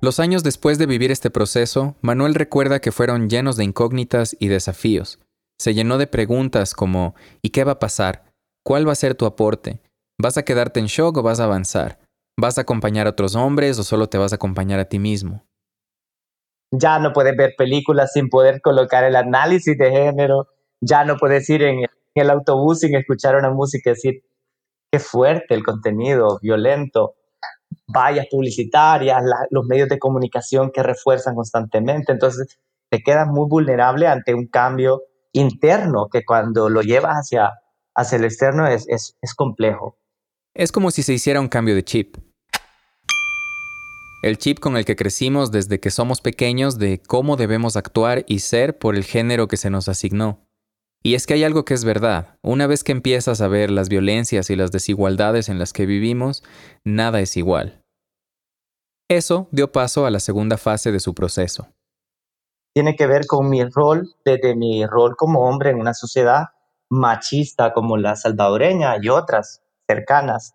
Los 0.01 0.19
años 0.19 0.43
después 0.43 0.77
de 0.77 0.85
vivir 0.85 1.11
este 1.11 1.29
proceso, 1.29 1.95
Manuel 2.01 2.35
recuerda 2.35 2.79
que 2.79 2.91
fueron 2.91 3.29
llenos 3.29 3.55
de 3.55 3.63
incógnitas 3.63 4.35
y 4.39 4.49
desafíos. 4.49 5.19
Se 5.57 5.73
llenó 5.73 5.97
de 5.97 6.07
preguntas 6.07 6.73
como 6.73 7.15
¿y 7.41 7.51
qué 7.51 7.63
va 7.63 7.73
a 7.73 7.79
pasar? 7.79 8.25
¿Cuál 8.65 8.87
va 8.87 8.91
a 8.91 8.95
ser 8.95 9.15
tu 9.15 9.25
aporte? 9.25 9.81
¿Vas 10.19 10.37
a 10.37 10.43
quedarte 10.43 10.79
en 10.79 10.87
shock 10.87 11.17
o 11.17 11.23
vas 11.23 11.39
a 11.39 11.45
avanzar? 11.45 12.02
¿Vas 12.37 12.57
a 12.57 12.61
acompañar 12.61 13.05
a 13.05 13.11
otros 13.11 13.35
hombres 13.35 13.77
o 13.77 13.83
solo 13.83 14.07
te 14.07 14.17
vas 14.17 14.31
a 14.31 14.35
acompañar 14.35 14.79
a 14.79 14.85
ti 14.85 14.97
mismo? 14.97 15.45
Ya 16.71 16.97
no 16.97 17.13
puedes 17.13 17.37
ver 17.37 17.53
películas 17.55 18.11
sin 18.13 18.29
poder 18.29 18.59
colocar 18.61 19.03
el 19.03 19.15
análisis 19.15 19.77
de 19.77 19.91
género. 19.91 20.47
Ya 20.81 21.05
no 21.05 21.17
puedes 21.17 21.47
ir 21.49 21.61
en 21.61 21.85
el 22.15 22.29
autobús 22.31 22.79
sin 22.79 22.95
escuchar 22.95 23.35
una 23.35 23.51
música 23.51 23.91
y 23.91 23.93
decir, 23.93 24.23
qué 24.91 24.99
fuerte 24.99 25.53
el 25.53 25.63
contenido, 25.63 26.39
violento. 26.41 27.13
Vallas 27.87 28.25
publicitarias, 28.29 29.23
los 29.51 29.65
medios 29.65 29.89
de 29.89 29.99
comunicación 29.99 30.71
que 30.71 30.81
refuerzan 30.81 31.35
constantemente. 31.35 32.11
Entonces, 32.11 32.59
te 32.89 33.03
quedas 33.03 33.27
muy 33.27 33.47
vulnerable 33.47 34.07
ante 34.07 34.33
un 34.33 34.47
cambio 34.47 35.03
interno 35.33 36.07
que 36.11 36.25
cuando 36.25 36.69
lo 36.69 36.81
llevas 36.81 37.13
hacia, 37.13 37.51
hacia 37.95 38.17
el 38.17 38.23
externo 38.25 38.67
es, 38.67 38.87
es, 38.87 39.15
es 39.21 39.35
complejo. 39.35 39.97
Es 40.55 40.71
como 40.71 40.91
si 40.91 41.01
se 41.01 41.13
hiciera 41.13 41.41
un 41.41 41.47
cambio 41.47 41.73
de 41.73 41.83
chip. 41.83 42.17
El 44.21 44.37
chip 44.37 44.59
con 44.59 44.77
el 44.77 44.85
que 44.85 44.95
crecimos 44.95 45.51
desde 45.51 45.79
que 45.79 45.89
somos 45.89 46.21
pequeños 46.21 46.77
de 46.77 47.01
cómo 47.01 47.37
debemos 47.37 47.75
actuar 47.75 48.23
y 48.27 48.39
ser 48.39 48.77
por 48.77 48.95
el 48.95 49.03
género 49.03 49.47
que 49.47 49.57
se 49.57 49.71
nos 49.71 49.87
asignó. 49.89 50.45
Y 51.01 51.15
es 51.15 51.25
que 51.25 51.33
hay 51.33 51.43
algo 51.43 51.65
que 51.65 51.73
es 51.73 51.83
verdad. 51.83 52.37
Una 52.43 52.67
vez 52.67 52.83
que 52.83 52.91
empiezas 52.91 53.41
a 53.41 53.47
ver 53.47 53.71
las 53.71 53.89
violencias 53.89 54.51
y 54.51 54.55
las 54.55 54.71
desigualdades 54.71 55.49
en 55.49 55.57
las 55.57 55.73
que 55.73 55.87
vivimos, 55.87 56.43
nada 56.85 57.19
es 57.19 57.35
igual. 57.35 57.81
Eso 59.09 59.49
dio 59.51 59.71
paso 59.71 60.05
a 60.05 60.11
la 60.11 60.19
segunda 60.19 60.57
fase 60.57 60.91
de 60.91 60.99
su 60.99 61.15
proceso. 61.15 61.67
Tiene 62.75 62.95
que 62.95 63.07
ver 63.07 63.25
con 63.25 63.49
mi 63.49 63.65
rol, 63.65 64.15
desde 64.23 64.55
mi 64.55 64.85
rol 64.85 65.15
como 65.17 65.49
hombre 65.49 65.71
en 65.71 65.79
una 65.79 65.95
sociedad 65.95 66.49
machista 66.89 67.73
como 67.73 67.97
la 67.97 68.15
salvadoreña 68.15 68.97
y 69.01 69.09
otras 69.09 69.62
cercanas. 69.87 70.53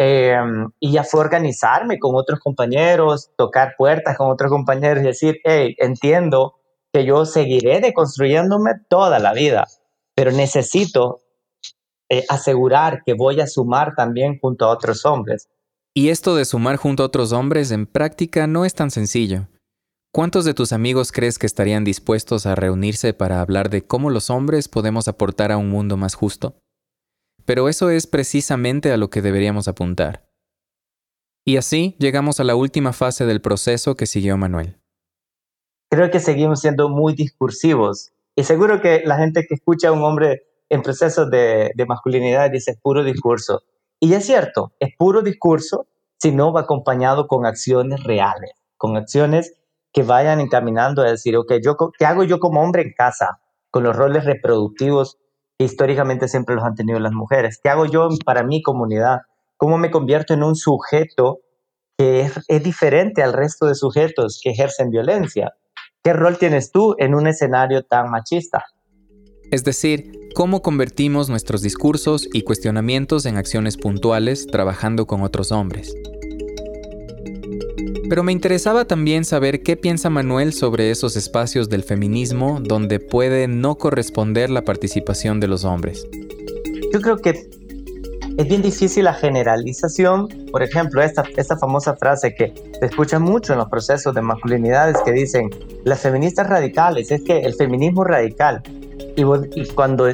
Em, 0.00 0.70
y 0.78 0.92
ya 0.92 1.02
fue 1.02 1.20
organizarme 1.20 1.98
con 1.98 2.14
otros 2.14 2.38
compañeros, 2.38 3.30
tocar 3.36 3.74
puertas 3.76 4.16
con 4.16 4.30
otros 4.30 4.50
compañeros 4.50 5.02
y 5.02 5.06
decir, 5.06 5.40
hey, 5.44 5.74
entiendo 5.78 6.54
que 6.92 7.04
yo 7.04 7.26
seguiré 7.26 7.80
deconstruyéndome 7.80 8.72
toda 8.88 9.18
la 9.18 9.32
vida, 9.32 9.66
pero 10.14 10.30
necesito 10.30 11.22
eh, 12.10 12.24
asegurar 12.28 13.02
que 13.04 13.14
voy 13.14 13.40
a 13.40 13.46
sumar 13.46 13.94
también 13.96 14.38
junto 14.40 14.64
a 14.64 14.70
otros 14.70 15.04
hombres. 15.04 15.48
Y 15.94 16.10
esto 16.10 16.36
de 16.36 16.44
sumar 16.44 16.76
junto 16.76 17.02
a 17.02 17.06
otros 17.06 17.32
hombres 17.32 17.72
en 17.72 17.86
práctica 17.86 18.46
no 18.46 18.64
es 18.64 18.74
tan 18.74 18.90
sencillo. 18.90 19.48
¿Cuántos 20.14 20.44
de 20.44 20.54
tus 20.54 20.72
amigos 20.72 21.12
crees 21.12 21.38
que 21.38 21.46
estarían 21.46 21.84
dispuestos 21.84 22.46
a 22.46 22.54
reunirse 22.54 23.12
para 23.12 23.40
hablar 23.40 23.68
de 23.68 23.86
cómo 23.86 24.10
los 24.10 24.30
hombres 24.30 24.68
podemos 24.68 25.06
aportar 25.06 25.52
a 25.52 25.58
un 25.58 25.68
mundo 25.68 25.96
más 25.96 26.14
justo? 26.14 26.54
Pero 27.48 27.70
eso 27.70 27.88
es 27.88 28.06
precisamente 28.06 28.92
a 28.92 28.98
lo 28.98 29.08
que 29.08 29.22
deberíamos 29.22 29.68
apuntar. 29.68 30.28
Y 31.46 31.56
así 31.56 31.96
llegamos 31.98 32.40
a 32.40 32.44
la 32.44 32.54
última 32.54 32.92
fase 32.92 33.24
del 33.24 33.40
proceso 33.40 33.94
que 33.94 34.04
siguió 34.04 34.36
Manuel. 34.36 34.78
Creo 35.90 36.10
que 36.10 36.20
seguimos 36.20 36.60
siendo 36.60 36.90
muy 36.90 37.14
discursivos 37.14 38.12
y 38.36 38.44
seguro 38.44 38.82
que 38.82 39.00
la 39.06 39.16
gente 39.16 39.46
que 39.48 39.54
escucha 39.54 39.88
a 39.88 39.92
un 39.92 40.02
hombre 40.02 40.42
en 40.68 40.82
proceso 40.82 41.24
de, 41.24 41.72
masculinidad 41.88 42.50
dice 42.50 42.78
puro 42.82 43.02
discurso. 43.02 43.62
Y 43.98 44.12
es 44.12 44.26
cierto, 44.26 44.74
es 44.78 44.90
puro 44.98 45.22
discurso 45.22 45.86
si 46.18 46.32
no 46.32 46.52
va 46.52 46.60
acompañado 46.60 47.28
con 47.28 47.46
acciones 47.46 48.04
reales, 48.04 48.52
con 48.76 48.98
acciones 48.98 49.54
que 49.90 50.02
vayan 50.02 50.40
encaminando 50.40 51.00
a 51.00 51.10
decir, 51.10 51.34
ok, 51.34 51.54
yo, 51.64 51.78
¿qué 51.98 52.04
hago 52.04 52.24
yo 52.24 52.40
como 52.40 52.60
hombre 52.60 52.82
en 52.82 52.92
casa 52.92 53.40
con 53.70 53.84
los 53.84 53.96
roles 53.96 54.26
reproductivos 54.26 55.16
históricamente 55.58 56.28
siempre 56.28 56.54
los 56.54 56.64
han 56.64 56.74
tenido 56.74 56.98
las 57.00 57.12
mujeres. 57.12 57.58
¿Qué 57.62 57.68
hago 57.68 57.86
yo 57.86 58.08
para 58.24 58.44
mi 58.44 58.62
comunidad? 58.62 59.22
¿Cómo 59.56 59.76
me 59.78 59.90
convierto 59.90 60.34
en 60.34 60.42
un 60.42 60.54
sujeto 60.54 61.40
que 61.96 62.20
es, 62.20 62.40
es 62.46 62.62
diferente 62.62 63.22
al 63.22 63.32
resto 63.32 63.66
de 63.66 63.74
sujetos 63.74 64.40
que 64.42 64.50
ejercen 64.50 64.90
violencia? 64.90 65.54
¿Qué 66.02 66.12
rol 66.12 66.38
tienes 66.38 66.70
tú 66.70 66.94
en 66.98 67.14
un 67.14 67.26
escenario 67.26 67.82
tan 67.82 68.10
machista? 68.10 68.64
Es 69.50 69.64
decir, 69.64 70.12
cómo 70.34 70.62
convertimos 70.62 71.28
nuestros 71.28 71.62
discursos 71.62 72.28
y 72.32 72.42
cuestionamientos 72.42 73.26
en 73.26 73.36
acciones 73.36 73.76
puntuales 73.76 74.46
trabajando 74.46 75.06
con 75.06 75.22
otros 75.22 75.52
hombres. 75.52 75.94
Pero 78.08 78.22
me 78.22 78.32
interesaba 78.32 78.84
también 78.84 79.24
saber 79.24 79.62
qué 79.62 79.76
piensa 79.76 80.10
Manuel 80.10 80.52
sobre 80.52 80.90
esos 80.90 81.16
espacios 81.16 81.68
del 81.68 81.82
feminismo 81.82 82.60
donde 82.62 83.00
puede 83.00 83.48
no 83.48 83.76
corresponder 83.76 84.50
la 84.50 84.62
participación 84.62 85.40
de 85.40 85.48
los 85.48 85.64
hombres. 85.64 86.06
Yo 86.92 87.00
creo 87.00 87.18
que 87.18 87.48
es 88.38 88.48
bien 88.48 88.62
difícil 88.62 89.04
la 89.04 89.14
generalización. 89.14 90.28
Por 90.52 90.62
ejemplo, 90.62 91.02
esta, 91.02 91.24
esta 91.36 91.58
famosa 91.58 91.96
frase 91.96 92.34
que 92.34 92.54
se 92.78 92.86
escucha 92.86 93.18
mucho 93.18 93.52
en 93.52 93.58
los 93.58 93.68
procesos 93.68 94.14
de 94.14 94.22
masculinidades 94.22 94.96
que 95.04 95.12
dicen 95.12 95.50
las 95.84 96.00
feministas 96.00 96.48
radicales, 96.48 97.10
es 97.10 97.22
que 97.22 97.40
el 97.40 97.54
feminismo 97.54 98.04
radical. 98.04 98.62
Y, 99.16 99.24
cuando 99.74 100.06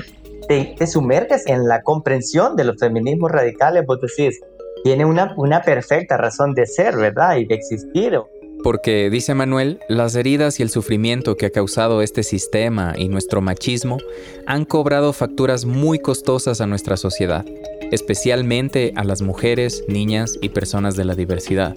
te, 0.49 0.75
te 0.79 0.87
sumerges 0.87 1.47
en 1.47 1.69
la 1.69 1.83
comprensión 1.83 2.57
de 2.57 2.65
los 2.65 2.79
feminismos 2.79 3.31
radicales, 3.31 3.85
vos 3.87 4.01
decís, 4.01 4.41
tiene 4.85 5.07
una, 5.07 5.33
una 5.37 5.63
perfecta 5.63 6.19
razón 6.19 6.53
de 6.55 6.67
ser, 6.67 6.97
¿verdad? 6.97 7.39
Y 7.39 7.47
de 7.47 7.55
existir. 7.55 8.21
Porque, 8.63 9.09
dice 9.11 9.35
Manuel, 9.35 9.81
las 9.89 10.15
heridas 10.15 10.61
y 10.61 10.63
el 10.63 10.69
sufrimiento 10.69 11.37
que 11.37 11.47
ha 11.47 11.51
causado 11.51 12.03
este 12.03 12.23
sistema 12.23 12.93
y 12.97 13.09
nuestro 13.09 13.41
machismo 13.41 13.97
han 14.47 14.67
cobrado 14.67 15.15
facturas 15.15 15.65
muy 15.65 15.99
costosas 15.99 16.61
a 16.61 16.67
nuestra 16.67 16.99
sociedad, 16.99 17.47
especialmente 17.93 18.93
a 18.95 19.05
las 19.05 19.23
mujeres, 19.23 19.83
niñas 19.89 20.37
y 20.41 20.51
personas 20.51 20.97
de 20.97 21.05
la 21.05 21.15
diversidad. 21.15 21.75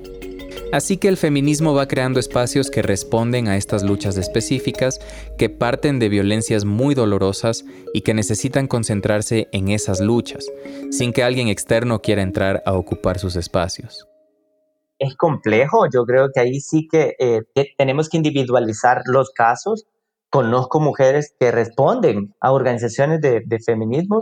Así 0.73 0.97
que 0.97 1.07
el 1.07 1.17
feminismo 1.17 1.73
va 1.73 1.87
creando 1.87 2.19
espacios 2.19 2.69
que 2.69 2.81
responden 2.81 3.47
a 3.47 3.55
estas 3.55 3.83
luchas 3.83 4.17
específicas, 4.17 4.99
que 5.37 5.49
parten 5.49 5.97
de 5.97 6.09
violencias 6.09 6.65
muy 6.65 6.93
dolorosas 6.93 7.63
y 7.93 8.01
que 8.01 8.13
necesitan 8.13 8.67
concentrarse 8.67 9.47
en 9.53 9.69
esas 9.69 10.01
luchas, 10.01 10.45
sin 10.91 11.13
que 11.13 11.23
alguien 11.23 11.47
externo 11.47 12.01
quiera 12.01 12.21
entrar 12.21 12.63
a 12.65 12.73
ocupar 12.73 13.17
sus 13.17 13.35
espacios. 13.35 14.07
Es 14.99 15.15
complejo, 15.15 15.85
yo 15.93 16.05
creo 16.05 16.29
que 16.33 16.41
ahí 16.41 16.59
sí 16.59 16.87
que, 16.91 17.15
eh, 17.19 17.43
tenemos 17.77 18.09
que 18.09 18.17
individualizar 18.17 19.03
los 19.05 19.29
casos. 19.29 19.85
Conozco 20.29 20.79
mujeres 20.79 21.33
que 21.39 21.51
responden 21.51 22.35
a 22.41 22.51
organizaciones 22.51 23.21
de, 23.21 23.41
de 23.45 23.59
feminismo 23.59 24.21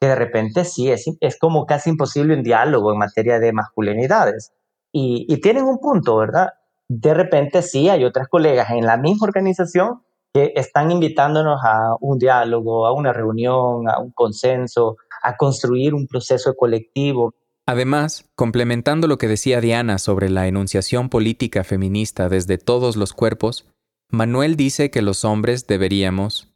que 0.00 0.08
de 0.08 0.16
repente 0.16 0.64
sí, 0.64 0.90
es, 0.90 1.04
es 1.20 1.38
como 1.38 1.66
casi 1.66 1.90
imposible 1.90 2.34
un 2.34 2.42
diálogo 2.42 2.92
en 2.92 2.98
materia 2.98 3.38
de 3.38 3.52
masculinidades 3.52 4.52
y, 4.96 5.40
tienen 5.40 5.64
un 5.64 5.78
punto, 5.78 6.16
¿verdad? 6.16 6.50
De 6.88 7.14
repente 7.14 7.62
sí 7.62 7.88
hay 7.88 8.04
otras 8.04 8.28
colegas 8.28 8.70
en 8.70 8.86
la 8.86 8.96
misma 8.96 9.26
organización 9.26 10.02
que 10.32 10.52
están 10.54 10.92
invitándonos 10.92 11.60
a 11.64 11.96
un 12.00 12.18
diálogo, 12.18 12.86
a 12.86 12.92
una 12.92 13.12
reunión, 13.12 13.88
a 13.88 13.98
un 13.98 14.12
consenso, 14.12 14.96
a 15.22 15.36
construir 15.36 15.94
un 15.94 16.06
proceso 16.06 16.54
colectivo. 16.54 17.34
Además, 17.66 18.30
complementando 18.36 19.08
lo 19.08 19.18
que 19.18 19.26
decía 19.26 19.60
Diana 19.60 19.98
sobre 19.98 20.30
la 20.30 20.46
enunciación 20.46 21.08
política 21.08 21.64
feminista 21.64 22.28
desde 22.28 22.56
todos 22.56 22.94
los 22.94 23.12
cuerpos, 23.14 23.66
Manuel 24.10 24.54
dice 24.54 24.92
que 24.92 25.02
los 25.02 25.24
hombres 25.24 25.66
deberíamos... 25.66 26.52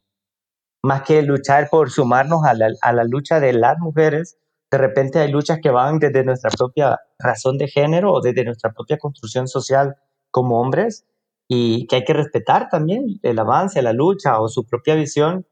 Más 0.81 1.01
que 1.01 1.21
luchar 1.23 1.67
por 1.69 1.91
sumarnos 1.91 2.45
a 2.45 2.53
la, 2.53 2.69
a 2.81 2.93
la 2.93 3.03
lucha 3.03 3.41
de 3.41 3.51
las 3.51 3.77
mujeres, 3.79 4.37
de 4.71 4.77
repente 4.77 5.19
hay 5.19 5.31
luchas 5.31 5.59
que 5.61 5.71
van 5.71 5.99
desde 5.99 6.23
nuestra 6.23 6.51
propia 6.51 6.99
razón 7.17 7.57
de 7.57 7.67
género 7.67 8.13
o 8.13 8.21
desde 8.21 8.45
nuestra 8.45 8.71
propia 8.71 8.97
construcción 8.97 9.47
social 9.47 9.95
como 10.31 10.61
hombres 10.61 11.05
y 11.47 11.87
que 11.87 11.97
hay 11.97 12.03
que 12.03 12.13
respetar 12.13 12.69
también 12.69 13.19
el 13.23 13.39
avance, 13.39 13.81
la 13.81 13.93
lucha 13.93 14.39
o 14.39 14.47
su 14.47 14.65
propia 14.65 14.93
visión. 14.93 15.47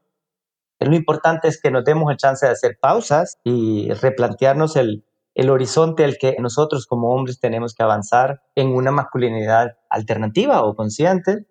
Lo 0.78 0.94
importante 0.94 1.48
es 1.48 1.60
que 1.60 1.72
nos 1.72 1.84
demos 1.84 2.10
el 2.12 2.16
chance 2.16 2.46
de 2.46 2.52
hacer 2.52 2.78
pausas 2.80 3.38
y 3.42 3.90
replantearnos 3.92 4.76
el, 4.76 5.04
el 5.34 5.50
horizonte 5.50 6.04
al 6.04 6.16
que 6.18 6.36
nosotros 6.38 6.86
como 6.86 7.12
hombres 7.12 7.40
tenemos 7.40 7.74
que 7.74 7.82
avanzar 7.82 8.42
en 8.54 8.68
una 8.68 8.92
masculinidad 8.92 9.76
alternativa 9.90 10.62
o 10.62 10.76
consciente. 10.76 11.46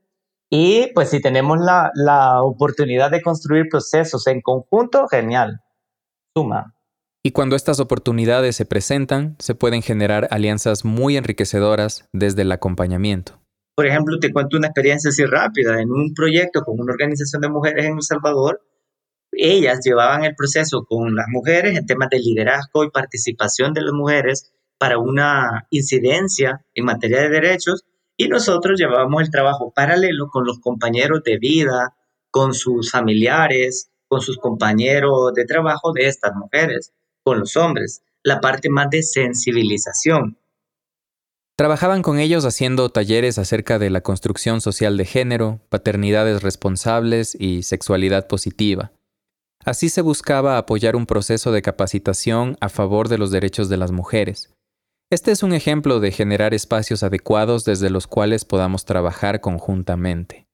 Y 0.49 0.93
pues 0.93 1.09
si 1.09 1.21
tenemos 1.21 1.59
la, 1.59 1.91
la 1.95 2.41
oportunidad 2.41 3.11
de 3.11 3.21
construir 3.21 3.65
procesos 3.69 4.27
en 4.27 4.39
conjunto, 4.39 5.09
genial, 5.09 5.59
suma. 6.33 6.76
Y 7.27 7.31
cuando 7.31 7.57
estas 7.57 7.81
oportunidades 7.81 8.55
se 8.55 8.65
presentan, 8.65 9.35
se 9.37 9.53
pueden 9.53 9.81
generar 9.81 10.29
alianzas 10.31 10.85
muy 10.85 11.17
enriquecedoras 11.17 12.07
desde 12.13 12.43
el 12.43 12.51
acompañamiento. 12.53 13.33
Por 13.75 13.85
ejemplo, 13.85 14.17
te 14.17 14.31
cuento 14.31 14.55
una 14.55 14.67
experiencia 14.67 15.09
así 15.09 15.25
rápida. 15.25 15.81
En 15.81 15.91
un 15.91 16.13
proyecto 16.13 16.61
con 16.61 16.79
una 16.79 16.93
organización 16.93 17.41
de 17.41 17.49
mujeres 17.49 17.83
en 17.83 17.95
El 17.95 18.01
Salvador, 18.01 18.61
ellas 19.33 19.81
llevaban 19.83 20.23
el 20.23 20.35
proceso 20.35 20.85
con 20.85 21.15
las 21.15 21.25
mujeres 21.27 21.77
en 21.77 21.85
temas 21.85 22.09
de 22.09 22.19
liderazgo 22.19 22.85
y 22.85 22.91
participación 22.91 23.73
de 23.73 23.81
las 23.81 23.91
mujeres 23.91 24.53
para 24.77 24.97
una 24.97 25.67
incidencia 25.69 26.65
en 26.75 26.85
materia 26.85 27.19
de 27.23 27.29
derechos 27.29 27.83
y 28.15 28.29
nosotros 28.29 28.79
llevábamos 28.79 29.23
el 29.23 29.31
trabajo 29.31 29.73
paralelo 29.75 30.29
con 30.29 30.45
los 30.45 30.61
compañeros 30.61 31.23
de 31.25 31.39
vida, 31.39 31.93
con 32.31 32.53
sus 32.53 32.89
familiares, 32.89 33.91
con 34.07 34.21
sus 34.21 34.37
compañeros 34.37 35.33
de 35.33 35.43
trabajo 35.43 35.91
de 35.91 36.07
estas 36.07 36.33
mujeres 36.33 36.93
con 37.27 37.41
los 37.41 37.57
hombres, 37.57 38.03
la 38.23 38.39
parte 38.39 38.69
más 38.69 38.89
de 38.89 39.03
sensibilización. 39.03 40.37
Trabajaban 41.57 42.01
con 42.01 42.19
ellos 42.19 42.45
haciendo 42.45 42.87
talleres 42.87 43.37
acerca 43.37 43.79
de 43.79 43.89
la 43.89 43.99
construcción 43.99 44.61
social 44.61 44.95
de 44.95 45.03
género, 45.03 45.59
paternidades 45.67 46.41
responsables 46.41 47.35
y 47.37 47.63
sexualidad 47.63 48.27
positiva. 48.27 48.93
Así 49.65 49.89
se 49.89 50.01
buscaba 50.01 50.57
apoyar 50.57 50.95
un 50.95 51.05
proceso 51.05 51.51
de 51.51 51.61
capacitación 51.61 52.55
a 52.61 52.69
favor 52.69 53.09
de 53.09 53.17
los 53.17 53.29
derechos 53.29 53.67
de 53.67 53.75
las 53.75 53.91
mujeres. 53.91 54.53
Este 55.11 55.31
es 55.31 55.43
un 55.43 55.51
ejemplo 55.51 55.99
de 55.99 56.13
generar 56.13 56.53
espacios 56.53 57.03
adecuados 57.03 57.65
desde 57.65 57.89
los 57.89 58.07
cuales 58.07 58.45
podamos 58.45 58.85
trabajar 58.85 59.41
conjuntamente. 59.41 60.47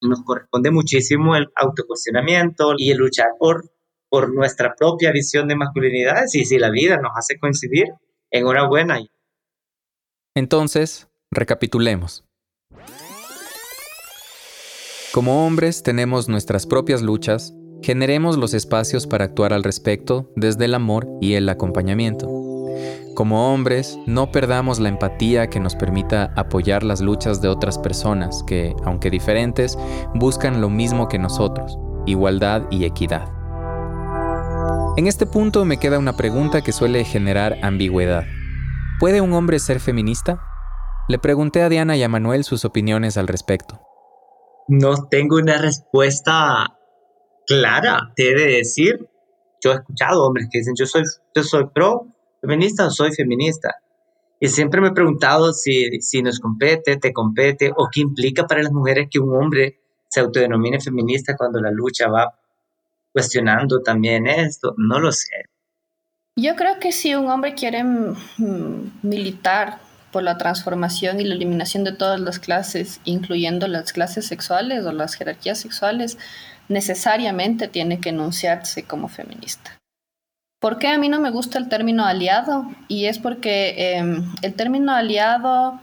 Nos 0.00 0.22
corresponde 0.22 0.70
muchísimo 0.70 1.34
el 1.34 1.48
autocuestionamiento 1.56 2.74
y 2.76 2.92
el 2.92 2.98
luchar 2.98 3.30
por, 3.36 3.68
por 4.10 4.34
nuestra 4.34 4.74
propia 4.74 5.12
visión 5.12 5.48
de 5.48 5.56
masculinidad 5.56 6.24
y 6.32 6.44
si 6.44 6.58
la 6.58 6.70
vida 6.70 6.98
nos 6.98 7.12
hace 7.16 7.38
coincidir, 7.38 7.86
enhorabuena. 8.30 9.00
Entonces, 10.34 11.08
recapitulemos. 11.30 12.24
Como 15.12 15.46
hombres 15.46 15.82
tenemos 15.82 16.28
nuestras 16.28 16.66
propias 16.66 17.02
luchas, 17.02 17.54
generemos 17.82 18.36
los 18.36 18.54
espacios 18.54 19.06
para 19.06 19.24
actuar 19.24 19.52
al 19.52 19.64
respecto 19.64 20.30
desde 20.36 20.66
el 20.66 20.74
amor 20.74 21.08
y 21.20 21.34
el 21.34 21.48
acompañamiento. 21.48 22.28
Como 23.14 23.52
hombres, 23.52 23.98
no 24.06 24.30
perdamos 24.30 24.78
la 24.78 24.88
empatía 24.88 25.48
que 25.48 25.60
nos 25.60 25.74
permita 25.74 26.32
apoyar 26.36 26.84
las 26.84 27.00
luchas 27.00 27.42
de 27.42 27.48
otras 27.48 27.78
personas 27.78 28.44
que, 28.44 28.74
aunque 28.84 29.10
diferentes, 29.10 29.76
buscan 30.14 30.60
lo 30.60 30.70
mismo 30.70 31.08
que 31.08 31.18
nosotros, 31.18 31.76
igualdad 32.06 32.62
y 32.70 32.84
equidad. 32.84 33.39
En 34.96 35.06
este 35.06 35.24
punto 35.24 35.64
me 35.64 35.78
queda 35.78 35.98
una 35.98 36.16
pregunta 36.16 36.62
que 36.62 36.72
suele 36.72 37.04
generar 37.04 37.58
ambigüedad. 37.62 38.24
¿Puede 38.98 39.20
un 39.20 39.32
hombre 39.32 39.60
ser 39.60 39.80
feminista? 39.80 40.42
Le 41.08 41.18
pregunté 41.18 41.62
a 41.62 41.68
Diana 41.68 41.96
y 41.96 42.02
a 42.02 42.08
Manuel 42.08 42.44
sus 42.44 42.64
opiniones 42.64 43.16
al 43.16 43.28
respecto. 43.28 43.80
No 44.68 45.06
tengo 45.08 45.36
una 45.36 45.58
respuesta 45.58 46.76
clara, 47.46 48.12
te 48.16 48.30
he 48.30 48.34
de 48.34 48.56
decir. 48.56 49.08
Yo 49.62 49.72
he 49.72 49.74
escuchado 49.76 50.26
hombres 50.26 50.48
que 50.50 50.58
dicen, 50.58 50.74
yo 50.76 50.86
soy, 50.86 51.04
yo 51.34 51.42
soy 51.44 51.66
pro 51.72 52.06
feminista 52.40 52.86
o 52.86 52.90
soy 52.90 53.12
feminista. 53.12 53.76
Y 54.40 54.48
siempre 54.48 54.80
me 54.80 54.88
he 54.88 54.92
preguntado 54.92 55.52
si, 55.52 56.00
si 56.00 56.20
nos 56.20 56.40
compete, 56.40 56.96
te 56.96 57.12
compete, 57.12 57.72
o 57.76 57.88
qué 57.92 58.00
implica 58.00 58.46
para 58.46 58.62
las 58.62 58.72
mujeres 58.72 59.08
que 59.10 59.20
un 59.20 59.36
hombre 59.36 59.80
se 60.08 60.20
autodenomine 60.20 60.80
feminista 60.80 61.36
cuando 61.36 61.60
la 61.60 61.70
lucha 61.70 62.08
va 62.08 62.34
cuestionando 63.12 63.82
también 63.82 64.26
esto. 64.26 64.74
No 64.76 64.98
lo 64.98 65.12
sé. 65.12 65.44
Yo 66.36 66.56
creo 66.56 66.78
que 66.78 66.92
si 66.92 67.14
un 67.14 67.28
hombre 67.28 67.54
quiere 67.54 67.84
militar 69.02 69.78
por 70.10 70.22
la 70.22 70.38
transformación 70.38 71.20
y 71.20 71.24
la 71.24 71.34
eliminación 71.34 71.84
de 71.84 71.92
todas 71.92 72.20
las 72.20 72.38
clases, 72.38 73.00
incluyendo 73.04 73.68
las 73.68 73.92
clases 73.92 74.26
sexuales 74.26 74.84
o 74.86 74.92
las 74.92 75.14
jerarquías 75.14 75.58
sexuales, 75.58 76.18
necesariamente 76.68 77.68
tiene 77.68 78.00
que 78.00 78.10
enunciarse 78.10 78.84
como 78.84 79.08
feminista. 79.08 79.78
¿Por 80.60 80.78
qué 80.78 80.88
a 80.88 80.98
mí 80.98 81.08
no 81.08 81.20
me 81.20 81.30
gusta 81.30 81.58
el 81.58 81.68
término 81.68 82.04
aliado? 82.04 82.66
Y 82.86 83.06
es 83.06 83.18
porque 83.18 83.96
em, 83.96 84.30
el 84.42 84.54
término 84.54 84.92
aliado 84.92 85.80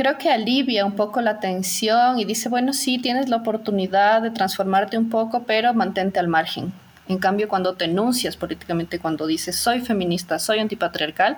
creo 0.00 0.16
que 0.16 0.30
alivia 0.30 0.86
un 0.86 0.96
poco 0.96 1.20
la 1.20 1.40
tensión 1.40 2.18
y 2.18 2.24
dice, 2.24 2.48
bueno, 2.48 2.72
sí, 2.72 2.96
tienes 2.96 3.28
la 3.28 3.36
oportunidad 3.36 4.22
de 4.22 4.30
transformarte 4.30 4.96
un 4.96 5.10
poco, 5.10 5.44
pero 5.46 5.74
mantente 5.74 6.18
al 6.18 6.26
margen. 6.26 6.72
En 7.06 7.18
cambio, 7.18 7.48
cuando 7.48 7.74
te 7.74 7.84
enuncias 7.84 8.34
políticamente, 8.34 8.98
cuando 8.98 9.26
dices 9.26 9.56
soy 9.56 9.80
feminista, 9.80 10.38
soy 10.38 10.58
antipatriarcal, 10.58 11.36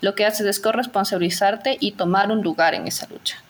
lo 0.00 0.14
que 0.14 0.24
haces 0.24 0.46
es 0.46 0.58
corresponsabilizarte 0.58 1.76
y 1.80 1.92
tomar 1.92 2.32
un 2.32 2.42
lugar 2.42 2.72
en 2.72 2.86
esa 2.86 3.06
lucha. 3.08 3.44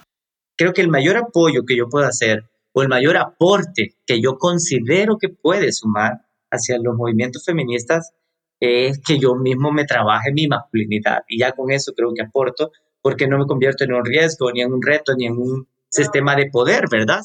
Creo 0.57 0.73
que 0.73 0.81
el 0.81 0.89
mayor 0.89 1.19
apoyo 1.19 1.65
que 1.65 1.77
yo 1.77 1.89
puedo 1.89 2.07
hacer 2.07 2.43
o 2.73 2.83
el 2.83 2.89
mayor 2.89 3.17
aporte 3.17 3.95
que 4.09 4.21
yo 4.21 4.39
considero 4.39 5.19
que 5.19 5.29
puede 5.29 5.71
sumar 5.71 6.27
hacia 6.51 6.79
los 6.79 6.97
movimientos 6.97 7.45
feministas 7.45 8.13
es 8.59 9.01
que 9.07 9.21
yo 9.21 9.37
mismo 9.37 9.71
me 9.71 9.85
trabaje 9.85 10.33
mi 10.33 10.49
masculinidad 10.49 11.21
y 11.29 11.39
ya 11.39 11.53
con 11.53 11.71
eso 11.71 11.93
creo 11.95 12.13
que 12.13 12.23
aporto 12.23 12.73
porque 13.03 13.27
no 13.27 13.39
me 13.39 13.47
convierto 13.47 13.85
en 13.85 13.93
un 13.93 14.05
riesgo, 14.05 14.51
ni 14.53 14.63
en 14.63 14.73
un 14.73 14.83
reto, 14.83 15.15
ni 15.15 15.27
en 15.27 15.37
un 15.37 15.69
sistema 15.89 16.37
de 16.37 16.51
poder, 16.51 16.85
¿verdad? 16.91 17.25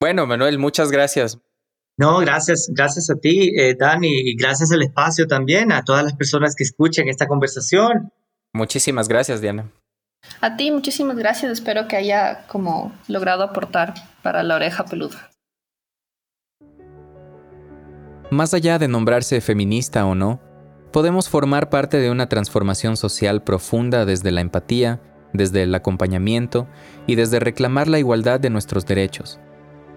Bueno, 0.00 0.26
Manuel, 0.26 0.58
muchas 0.58 0.90
gracias. 0.90 1.38
No, 1.98 2.18
gracias, 2.18 2.70
gracias 2.72 3.10
a 3.10 3.16
ti, 3.16 3.52
eh, 3.56 3.74
Dani, 3.78 4.08
y 4.08 4.34
gracias 4.34 4.72
al 4.72 4.82
espacio 4.82 5.26
también, 5.26 5.70
a 5.70 5.84
todas 5.84 6.02
las 6.02 6.14
personas 6.14 6.54
que 6.54 6.64
escuchen 6.64 7.08
esta 7.08 7.26
conversación. 7.26 8.10
Muchísimas 8.54 9.06
gracias, 9.08 9.40
Diana. 9.40 9.70
A 10.40 10.56
ti, 10.56 10.70
muchísimas 10.70 11.16
gracias. 11.16 11.52
Espero 11.52 11.88
que 11.88 11.96
haya 11.96 12.46
como 12.46 12.92
logrado 13.08 13.42
aportar 13.42 13.94
para 14.22 14.42
la 14.42 14.56
oreja 14.56 14.84
peluda. 14.84 15.30
Más 18.30 18.54
allá 18.54 18.78
de 18.78 18.88
nombrarse 18.88 19.40
feminista 19.40 20.06
o 20.06 20.14
no, 20.14 20.40
podemos 20.92 21.28
formar 21.28 21.70
parte 21.70 21.98
de 21.98 22.10
una 22.10 22.28
transformación 22.28 22.96
social 22.96 23.42
profunda 23.42 24.04
desde 24.04 24.30
la 24.30 24.40
empatía, 24.40 25.00
desde 25.32 25.62
el 25.62 25.74
acompañamiento 25.74 26.66
y 27.06 27.14
desde 27.14 27.40
reclamar 27.40 27.88
la 27.88 27.98
igualdad 27.98 28.40
de 28.40 28.50
nuestros 28.50 28.86
derechos 28.86 29.38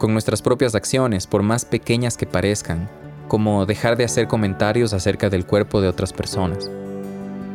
con 0.03 0.11
nuestras 0.11 0.41
propias 0.41 0.75
acciones, 0.75 1.27
por 1.27 1.43
más 1.43 1.63
pequeñas 1.63 2.17
que 2.17 2.25
parezcan, 2.25 2.89
como 3.29 3.65
dejar 3.65 3.95
de 3.95 4.03
hacer 4.03 4.27
comentarios 4.27 4.93
acerca 4.93 5.29
del 5.29 5.45
cuerpo 5.45 5.79
de 5.79 5.87
otras 5.87 6.11
personas. 6.11 6.69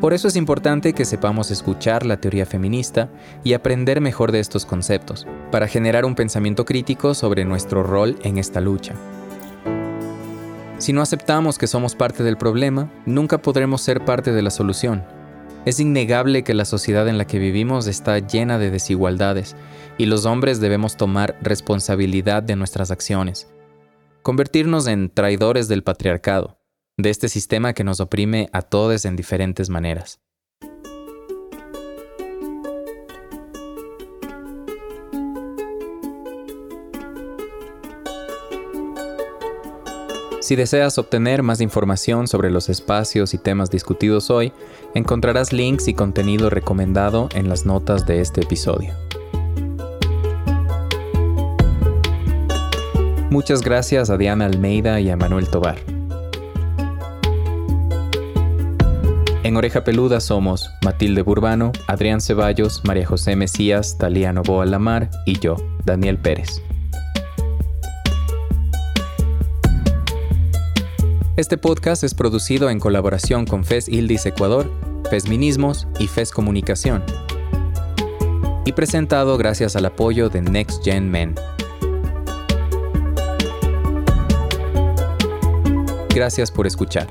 Por 0.00 0.14
eso 0.14 0.28
es 0.28 0.36
importante 0.36 0.92
que 0.92 1.04
sepamos 1.04 1.50
escuchar 1.50 2.06
la 2.06 2.18
teoría 2.18 2.46
feminista 2.46 3.10
y 3.44 3.52
aprender 3.52 4.00
mejor 4.00 4.32
de 4.32 4.40
estos 4.40 4.64
conceptos, 4.64 5.26
para 5.50 5.68
generar 5.68 6.04
un 6.04 6.14
pensamiento 6.14 6.64
crítico 6.64 7.14
sobre 7.14 7.44
nuestro 7.44 7.82
rol 7.82 8.16
en 8.22 8.38
esta 8.38 8.60
lucha. 8.62 8.94
Si 10.78 10.92
no 10.92 11.02
aceptamos 11.02 11.58
que 11.58 11.66
somos 11.66 11.96
parte 11.96 12.22
del 12.22 12.36
problema, 12.36 12.92
nunca 13.04 13.42
podremos 13.42 13.82
ser 13.82 14.04
parte 14.04 14.30
de 14.30 14.42
la 14.42 14.50
solución. 14.50 15.04
Es 15.64 15.80
innegable 15.80 16.44
que 16.44 16.54
la 16.54 16.64
sociedad 16.64 17.08
en 17.08 17.18
la 17.18 17.26
que 17.26 17.40
vivimos 17.40 17.88
está 17.88 18.18
llena 18.20 18.58
de 18.58 18.70
desigualdades 18.70 19.56
y 19.98 20.06
los 20.06 20.24
hombres 20.24 20.60
debemos 20.60 20.96
tomar 20.96 21.36
responsabilidad 21.42 22.44
de 22.44 22.54
nuestras 22.54 22.92
acciones, 22.92 23.48
convertirnos 24.22 24.86
en 24.86 25.10
traidores 25.10 25.66
del 25.66 25.82
patriarcado, 25.82 26.60
de 26.96 27.10
este 27.10 27.28
sistema 27.28 27.72
que 27.72 27.82
nos 27.82 27.98
oprime 27.98 28.48
a 28.52 28.62
todos 28.62 29.04
en 29.04 29.16
diferentes 29.16 29.70
maneras. 29.70 30.20
Si 40.48 40.56
deseas 40.56 40.96
obtener 40.96 41.42
más 41.42 41.60
información 41.60 42.26
sobre 42.26 42.50
los 42.50 42.70
espacios 42.70 43.34
y 43.34 43.38
temas 43.38 43.70
discutidos 43.70 44.30
hoy, 44.30 44.54
encontrarás 44.94 45.52
links 45.52 45.88
y 45.88 45.92
contenido 45.92 46.48
recomendado 46.48 47.28
en 47.34 47.50
las 47.50 47.66
notas 47.66 48.06
de 48.06 48.22
este 48.22 48.40
episodio. 48.40 48.94
Muchas 53.28 53.60
gracias 53.60 54.08
a 54.08 54.16
Diana 54.16 54.46
Almeida 54.46 54.98
y 55.00 55.10
a 55.10 55.18
Manuel 55.18 55.50
Tobar. 55.50 55.76
En 59.42 59.54
Oreja 59.54 59.84
Peluda 59.84 60.20
somos 60.20 60.70
Matilde 60.82 61.20
Burbano, 61.20 61.72
Adrián 61.88 62.22
Ceballos, 62.22 62.80
María 62.86 63.06
José 63.06 63.36
Mesías, 63.36 63.98
Talía 63.98 64.32
Novoa 64.32 64.64
Lamar 64.64 65.10
y 65.26 65.38
yo, 65.40 65.56
Daniel 65.84 66.16
Pérez. 66.16 66.62
Este 71.38 71.56
podcast 71.56 72.02
es 72.02 72.14
producido 72.14 72.68
en 72.68 72.80
colaboración 72.80 73.46
con 73.46 73.62
FES 73.62 73.88
Ildis 73.88 74.26
Ecuador, 74.26 74.72
FES 75.08 75.28
Minismos 75.28 75.86
y 76.00 76.08
FES 76.08 76.32
Comunicación. 76.32 77.04
Y 78.66 78.72
presentado 78.72 79.38
gracias 79.38 79.76
al 79.76 79.86
apoyo 79.86 80.30
de 80.30 80.42
Next 80.42 80.82
Gen 80.82 81.08
Men. 81.08 81.36
Gracias 86.12 86.50
por 86.50 86.66
escuchar. 86.66 87.08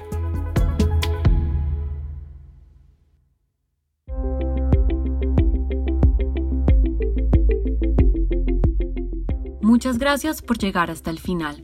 Muchas 9.61 9.99
gracias 9.99 10.41
por 10.41 10.57
llegar 10.57 10.91
hasta 10.91 11.11
el 11.11 11.19
final. 11.19 11.63